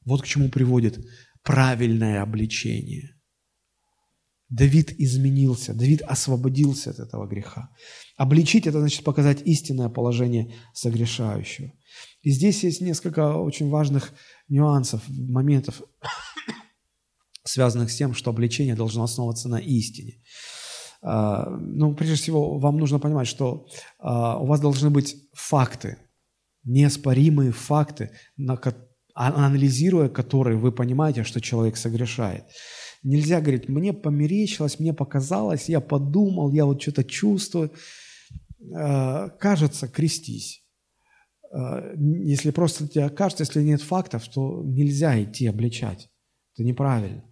[0.05, 1.03] Вот к чему приводит
[1.43, 3.15] правильное обличение.
[4.49, 7.69] Давид изменился, Давид освободился от этого греха.
[8.17, 11.71] Обличить– это значит показать истинное положение согрешающего.
[12.21, 14.13] И здесь есть несколько очень важных
[14.47, 15.81] нюансов, моментов,
[17.43, 20.21] связанных с тем, что обличение должно основываться на истине.
[21.01, 23.67] А, ну, прежде всего, вам нужно понимать, что
[23.99, 25.97] а, у вас должны быть факты,
[26.63, 28.11] неоспоримые факты,
[28.47, 28.57] а,
[29.13, 32.45] анализируя которые вы понимаете, что человек согрешает.
[33.03, 37.71] Нельзя говорить, мне померещилось, мне показалось, я подумал, я вот что-то чувствую.
[39.39, 40.63] Кажется, крестись.
[41.53, 46.09] Э, если просто тебе кажется, если нет фактов, то нельзя идти обличать.
[46.53, 47.23] Это неправильно.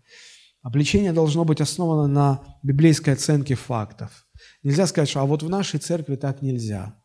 [0.61, 4.27] Обличение должно быть основано на библейской оценке фактов.
[4.61, 7.01] Нельзя сказать, что а вот в нашей церкви так нельзя.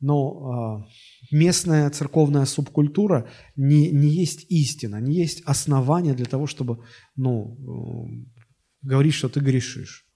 [0.00, 6.84] Но э, местная церковная субкультура не, не есть истина, не есть основание для того, чтобы
[7.16, 8.26] ну, э,
[8.82, 10.06] говорить, что ты грешишь.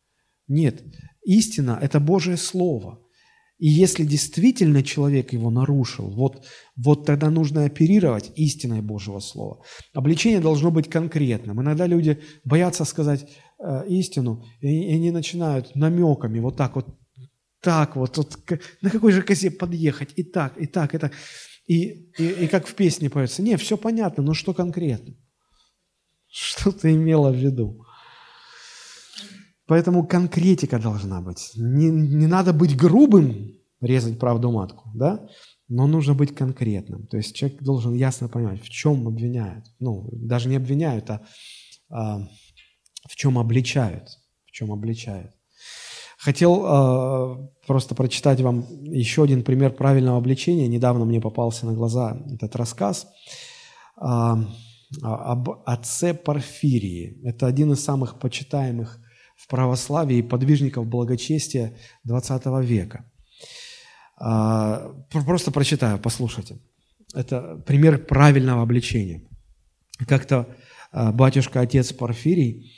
[0.48, 0.82] Нет,
[1.24, 3.00] истина– это Божье Слово–
[3.58, 6.44] и если действительно человек его нарушил, вот,
[6.76, 9.62] вот тогда нужно оперировать истиной Божьего Слова.
[9.92, 11.62] Обличение должно быть конкретным.
[11.62, 13.26] Иногда люди боятся сказать
[13.58, 16.88] э, истину, и, и они начинают намеками вот так вот,
[17.64, 18.38] так вот, вот
[18.82, 21.12] на какой же козе подъехать, и так, и так, и так.
[21.66, 25.14] И, и, и как в песне поется, не, все понятно, но что конкретно?
[26.28, 27.86] Что ты имела в виду?
[29.66, 31.52] Поэтому конкретика должна быть.
[31.56, 35.26] Не, не надо быть грубым, резать правду матку, да?
[35.68, 37.06] Но нужно быть конкретным.
[37.06, 39.64] То есть человек должен ясно понимать, в чем обвиняют.
[39.80, 41.22] Ну, даже не обвиняют, а,
[41.88, 42.18] а
[43.08, 44.08] в чем обличают.
[44.44, 45.32] В чем обличают.
[46.24, 50.66] Хотел э, просто прочитать вам еще один пример правильного обличения.
[50.68, 53.06] Недавно мне попался на глаза этот рассказ
[54.00, 54.06] э,
[55.02, 57.20] об отце Порфирии.
[57.24, 58.98] Это один из самых почитаемых
[59.36, 61.76] в православии подвижников благочестия
[62.08, 63.04] XX века.
[64.16, 66.58] А, просто прочитаю, послушайте.
[67.12, 69.28] Это пример правильного обличения.
[70.08, 70.48] Как-то
[70.90, 72.72] а, батюшка-отец Порфирий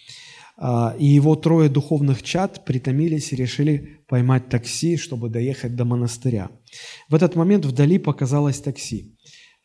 [0.58, 6.50] и его трое духовных чад притомились и решили поймать такси, чтобы доехать до монастыря.
[7.08, 9.16] В этот момент вдали показалось такси.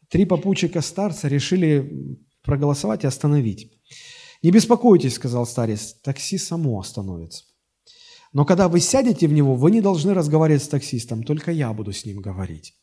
[0.09, 3.71] Три попутчика старца решили проголосовать и остановить.
[4.43, 7.45] «Не беспокойтесь»,— сказал старец,— «такси само остановится».
[8.33, 11.93] «Но когда вы сядете в него, вы не должны разговаривать с таксистом, только я буду
[11.93, 12.73] с ним говорить».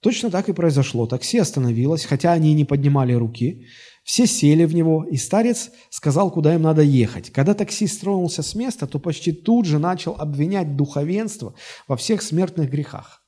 [0.00, 1.06] Точно так и произошло.
[1.06, 3.66] Такси остановилось, хотя они и не поднимали руки.
[4.06, 7.30] Все сели в него, и старец сказал, куда им надо ехать.
[7.32, 11.54] Когда таксист тронулся с места, то почти тут же начал обвинять духовенство
[11.88, 13.24] во всех смертных грехах.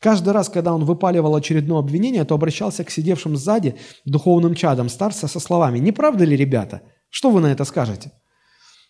[0.00, 5.28] Каждый раз, когда он выпаливал очередное обвинение, то обращался к сидевшим сзади духовным чадам старца
[5.28, 6.82] со словами «Не правда ли, ребята?
[7.10, 8.10] Что вы на это скажете?»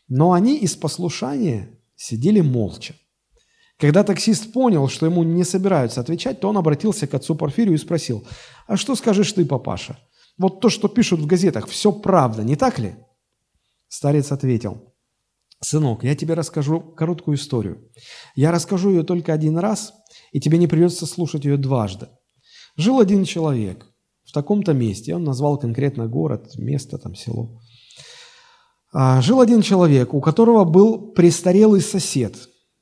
[0.09, 2.95] Но они из послушания сидели молча.
[3.79, 7.79] Когда таксист понял, что ему не собираются отвечать, то он обратился к отцу Порфирию и
[7.79, 8.27] спросил,
[8.67, 9.99] «А что скажешь ты, папаша?
[10.39, 12.97] Вот то, что пишут в газетах, все правда, не так ли?»
[13.89, 14.95] Старец ответил,
[15.61, 17.91] «Сынок, я тебе расскажу короткую историю.
[18.35, 19.93] Я расскажу ее только один раз,
[20.33, 22.09] и тебе не придется слушать ее дважды.
[22.77, 23.87] Жил один человек
[24.25, 27.61] в таком-то месте, он назвал конкретно город, место, там, село.
[28.93, 32.37] А, жил один человек, у которого был престарелый сосед,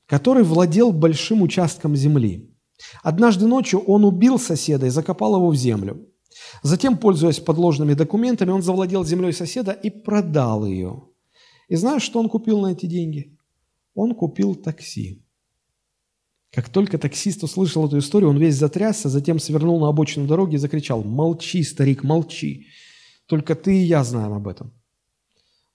[0.05, 2.55] который владел большим участком земли.
[3.01, 6.07] Однажды ночью он убил соседа и закопал его в землю.
[6.63, 11.03] Затем, пользуясь подложными документами, он завладел землей соседа и продал ее.
[11.67, 13.37] И знаешь, что он купил на эти деньги?
[13.93, 15.23] Он купил такси.
[16.51, 20.59] Как только таксист услышал эту историю, он весь затрясся, затем свернул на обочину дороги и
[20.59, 22.67] закричал, «Молчи, старик, молчи!
[23.25, 24.73] Только ты и я знаем об этом».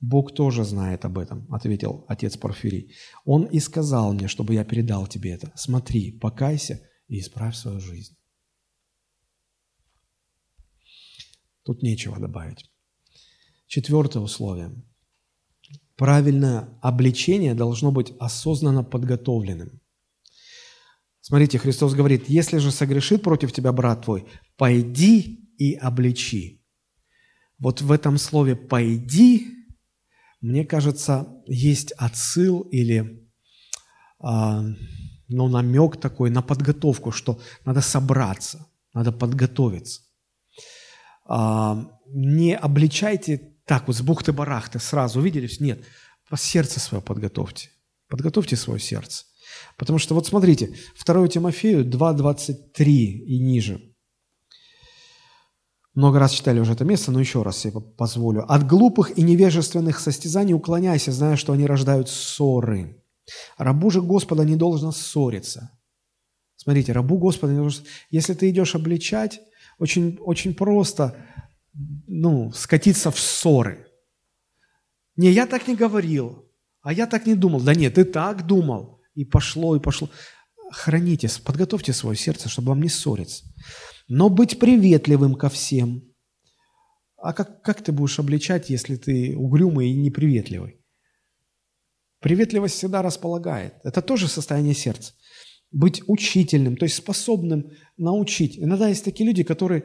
[0.00, 2.92] «Бог тоже знает об этом»,– ответил отец Порфирий.
[3.24, 5.52] «Он и сказал мне, чтобы я передал тебе это.
[5.54, 8.16] Смотри, покайся и исправь свою жизнь».
[11.64, 12.70] Тут нечего добавить.
[13.66, 14.72] Четвертое условие.
[15.96, 19.80] Правильное обличение должно быть осознанно подготовленным.
[21.20, 26.60] Смотрите, Христос говорит, если же согрешит против тебя брат твой, пойди и обличи.
[27.58, 29.46] Вот в этом слове «пойди»,
[30.40, 33.30] мне кажется, есть отсыл или
[34.18, 34.64] а,
[35.28, 40.02] ну, намек такой на подготовку, что надо собраться, надо подготовиться.
[41.24, 45.48] А, не обличайте так вот с бухты-барахты сразу, увидели?
[45.60, 45.84] Нет,
[46.36, 47.70] сердце свое подготовьте.
[48.08, 49.24] Подготовьте свое сердце.
[49.76, 53.80] Потому что вот смотрите, 2 Тимофею 2.23 и ниже.
[55.94, 58.50] Много раз читали уже это место, но еще раз себе позволю.
[58.50, 63.04] «От глупых и невежественных состязаний уклоняйся, зная, что они рождают ссоры.
[63.58, 65.70] Рабу же Господа не должно ссориться».
[66.56, 67.84] Смотрите, рабу Господа не должно...
[68.10, 69.40] Если ты идешь обличать,
[69.82, 71.16] очень, очень просто
[72.06, 73.88] ну, скатиться в ссоры.
[75.16, 76.48] Не, я так не говорил,
[76.82, 77.60] а я так не думал.
[77.60, 79.00] Да нет, ты так думал.
[79.14, 80.08] И пошло, и пошло.
[80.70, 83.44] Храните, подготовьте свое сердце, чтобы вам не ссориться.
[84.06, 86.04] Но быть приветливым ко всем.
[87.16, 90.80] А как, как ты будешь обличать, если ты угрюмый и неприветливый?
[92.20, 93.74] Приветливость всегда располагает.
[93.82, 95.14] Это тоже состояние сердца.
[95.72, 98.58] Быть учительным, то есть способным научить.
[98.58, 99.84] Иногда есть такие люди, которые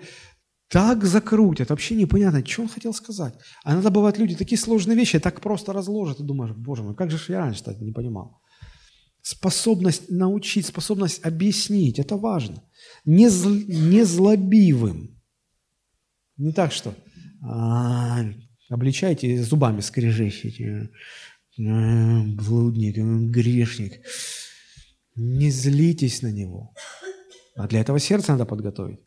[0.70, 3.34] так закрутят, вообще непонятно, что он хотел сказать.
[3.64, 7.10] А иногда бывают люди, такие сложные вещи так просто разложат, и думаешь, боже мой, как
[7.10, 8.42] же я раньше-то не понимал.
[9.22, 12.64] Способность научить, способность объяснить, это важно.
[13.06, 15.22] Не, зл, не злобивым.
[16.38, 16.94] Не так, что
[17.42, 18.24] а,
[18.70, 20.90] обличайте зубами скрежещите.
[21.60, 22.98] А, блудник,
[23.32, 24.02] грешник.
[25.18, 26.74] Не злитесь на него.
[27.56, 29.00] А для этого сердце надо подготовить.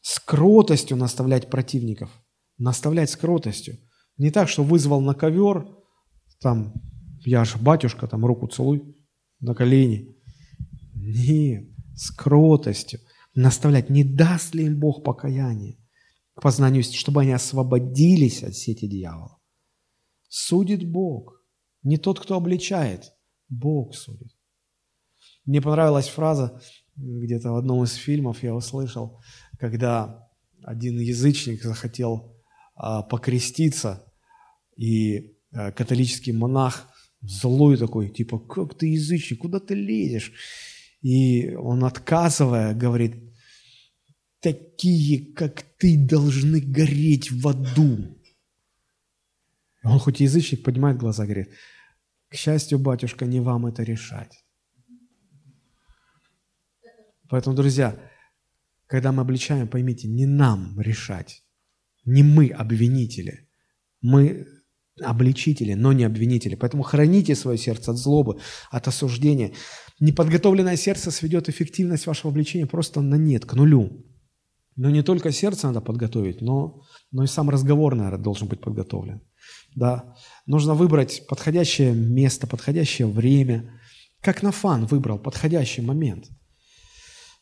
[0.00, 2.10] С кротостью наставлять противников.
[2.58, 3.78] Наставлять с кротостью.
[4.16, 5.64] Не так, что вызвал на ковер,
[6.40, 6.74] там,
[7.24, 8.96] я же батюшка, там руку целуй
[9.38, 10.16] на колени.
[10.94, 13.00] Нет, с кротостью.
[13.34, 15.78] Наставлять, не даст ли им Бог покаяние
[16.34, 19.38] к познанию, чтобы они освободились от сети дьявола.
[20.28, 21.44] Судит Бог.
[21.82, 23.12] Не тот, кто обличает.
[23.48, 24.37] Бог судит.
[25.48, 26.60] Мне понравилась фраза,
[26.94, 29.18] где-то в одном из фильмов я услышал,
[29.58, 30.28] когда
[30.62, 32.36] один язычник захотел
[32.74, 34.04] а, покреститься,
[34.76, 36.90] и а, католический монах
[37.22, 40.32] злой такой, типа, как ты язычник, куда ты лезешь?
[41.00, 43.14] И он, отказывая, говорит,
[44.40, 48.18] такие, как ты, должны гореть в аду.
[49.82, 51.48] Он хоть язычник, поднимает глаза, говорит,
[52.28, 54.44] к счастью, батюшка, не вам это решать.
[57.28, 57.98] Поэтому, друзья,
[58.86, 61.44] когда мы обличаем, поймите, не нам решать,
[62.04, 63.48] не мы обвинители,
[64.00, 64.46] мы
[65.00, 66.54] обличители, но не обвинители.
[66.54, 68.40] Поэтому храните свое сердце от злобы,
[68.70, 69.52] от осуждения.
[70.00, 74.04] Неподготовленное сердце сведет эффективность вашего обличения просто на нет, к нулю.
[74.74, 79.20] Но не только сердце надо подготовить, но, но и сам разговор, наверное, должен быть подготовлен.
[79.74, 80.16] Да.
[80.46, 83.78] Нужно выбрать подходящее место, подходящее время.
[84.20, 86.28] Как на фан выбрал подходящий момент–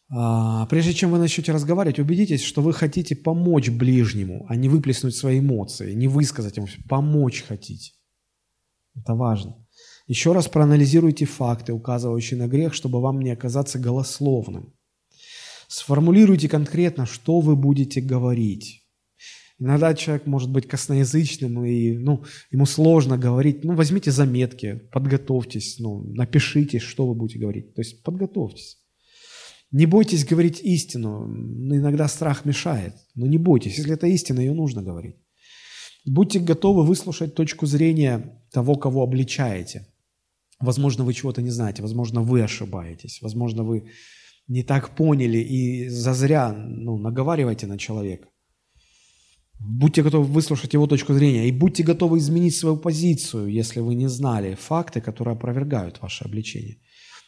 [0.09, 5.41] прежде чем вы начнете разговаривать, убедитесь, что вы хотите помочь ближнему, а не выплеснуть свои
[5.41, 7.93] эмоции, не высказать ему, помочь хотите.
[8.95, 9.57] Это важно.
[10.07, 14.73] Еще раз проанализируйте факты, указывающие на грех, чтобы вам не оказаться голословным.
[15.69, 18.85] Сформулируйте конкретно, что вы будете говорить.
[19.59, 23.65] Иногда человек может быть косноязычным, и ну, ему сложно говорить.
[23.65, 27.75] Ну, возьмите заметки, подготовьтесь, ну, напишите, что вы будете говорить.
[27.75, 28.79] То есть подготовьтесь.
[29.73, 31.27] Не бойтесь говорить истину.
[31.27, 32.95] Иногда страх мешает.
[33.15, 33.79] Но не бойтесь.
[33.79, 35.17] Если это истина, ее нужно говорить.
[36.05, 39.89] Будьте готовы выслушать точку зрения того, кого обличаете.
[40.61, 41.83] Возможно, вы чего-то не знаете.
[41.83, 43.21] Возможно, вы ошибаетесь.
[43.23, 43.91] Возможно, вы
[44.49, 48.29] не так поняли и зазря ну, наговариваете на человека.
[49.59, 54.09] Будьте готовы выслушать его точку зрения и будьте готовы изменить свою позицию, если вы не
[54.09, 56.79] знали факты, которые опровергают ваше обличение.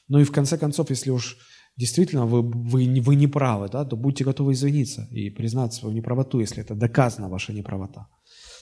[0.09, 1.39] Ну и в конце концов, если уж
[1.79, 6.41] действительно вы, вы, вы не правы, да, то будьте готовы извиниться и признать свою неправоту,
[6.41, 8.09] если это доказана ваша неправота.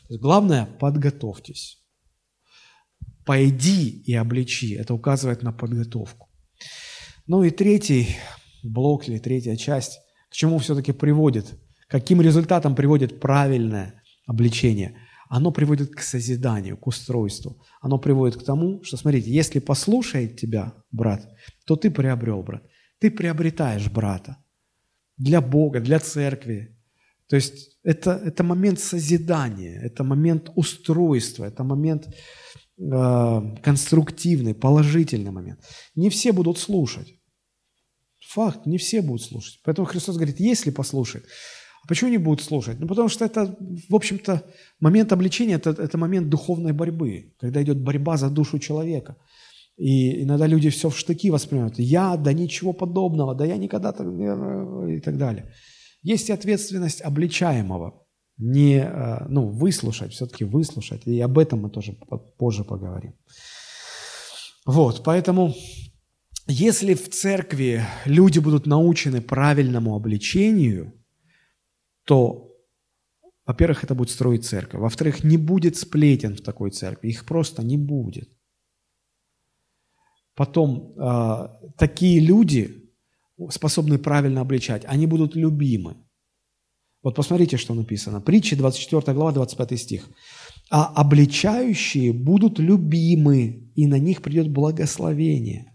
[0.07, 1.79] То есть главное, подготовьтесь.
[3.25, 4.75] Пойди и обличи.
[4.75, 6.29] Это указывает на подготовку.
[7.27, 8.17] Ну и третий
[8.63, 9.99] блок или третья часть,
[10.31, 14.97] к чему все-таки приводит, каким результатом приводит правильное обличение.
[15.29, 17.61] Оно приводит к созиданию, к устройству.
[17.81, 21.29] Оно приводит к тому, что, смотрите, если послушает тебя брат,
[21.67, 22.63] то ты приобрел брат.
[22.99, 24.37] Ты приобретаешь брата
[25.17, 26.77] для Бога, для церкви.
[27.29, 32.09] То есть это, это момент созидания, это момент устройства, это момент
[32.79, 35.61] э, конструктивный, положительный момент.
[35.95, 37.15] Не все будут слушать.
[38.29, 39.61] Факт, не все будут слушать.
[39.65, 41.27] Поэтому Христос говорит, если послушают.
[41.83, 42.81] А почему не будут слушать?
[42.81, 43.57] Ну, потому что это,
[43.89, 44.43] в общем-то,
[44.81, 49.17] момент обличения это,– это момент духовной борьбы, когда идет борьба за душу человека.
[49.77, 51.79] И иногда люди все в штыки воспринимают.
[51.79, 55.53] Я, да ничего подобного, да я никогда так, и так далее.
[56.03, 58.03] Есть ответственность обличаемого.
[58.39, 61.07] Не, э, ну, выслушать, все-таки выслушать.
[61.07, 61.97] И об этом мы тоже
[62.39, 63.15] позже поговорим.
[64.67, 65.55] Вот, поэтому
[66.47, 70.93] если в церкви люди будут научены правильному обличению,
[72.05, 72.53] то,
[73.47, 74.81] во-первых, это будет строить церковь.
[74.81, 77.09] Во-вторых, не будет сплетен в такой церкви.
[77.09, 78.36] Их просто не будет.
[80.37, 81.49] Потом, э,
[81.79, 82.93] такие люди,
[83.51, 85.97] способные правильно обличать, они будут любимы.
[87.03, 88.21] Вот посмотрите, что написано.
[88.21, 90.09] Притча 24 глава, 25 стих.
[90.71, 95.73] «А обличающие будут любимы, и на них придет благословение».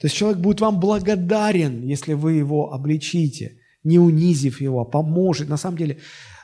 [0.00, 5.48] То есть человек будет вам благодарен, если вы его обличите, не унизив его, а поможет.
[5.48, 5.98] На самом деле,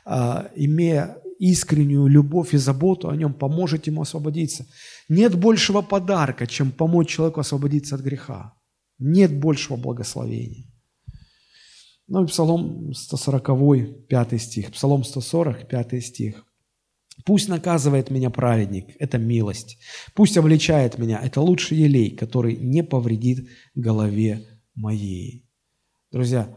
[0.05, 4.67] а, имея искреннюю любовь и заботу о нем, поможет ему освободиться.
[5.13, 8.53] Нет большего подарка, чем помочь человеку освободиться от греха.
[8.97, 10.71] Нет большего благословения.
[12.07, 14.71] Ну и Псалом 140, 5 стих.
[14.71, 16.45] Псалом 140, 5 стих.
[17.25, 19.79] Пусть наказывает меня праведник, это милость.
[20.15, 25.45] Пусть обличает меня, это лучший елей, который не повредит голове моей.
[26.09, 26.55] Друзья,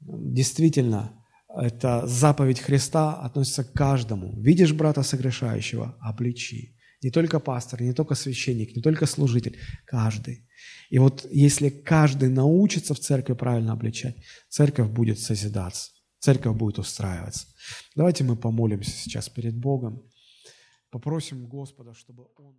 [0.00, 1.22] действительно,
[1.54, 4.40] это заповедь Христа относится к каждому.
[4.40, 6.79] Видишь брата согрешающего, обличи.
[7.02, 10.46] Не только пастор, не только священник, не только служитель, каждый.
[10.90, 14.16] И вот если каждый научится в церкви правильно обличать,
[14.48, 17.46] церковь будет созидаться, церковь будет устраиваться.
[17.96, 20.02] Давайте мы помолимся сейчас перед Богом,
[20.90, 22.56] попросим Господа, чтобы Он...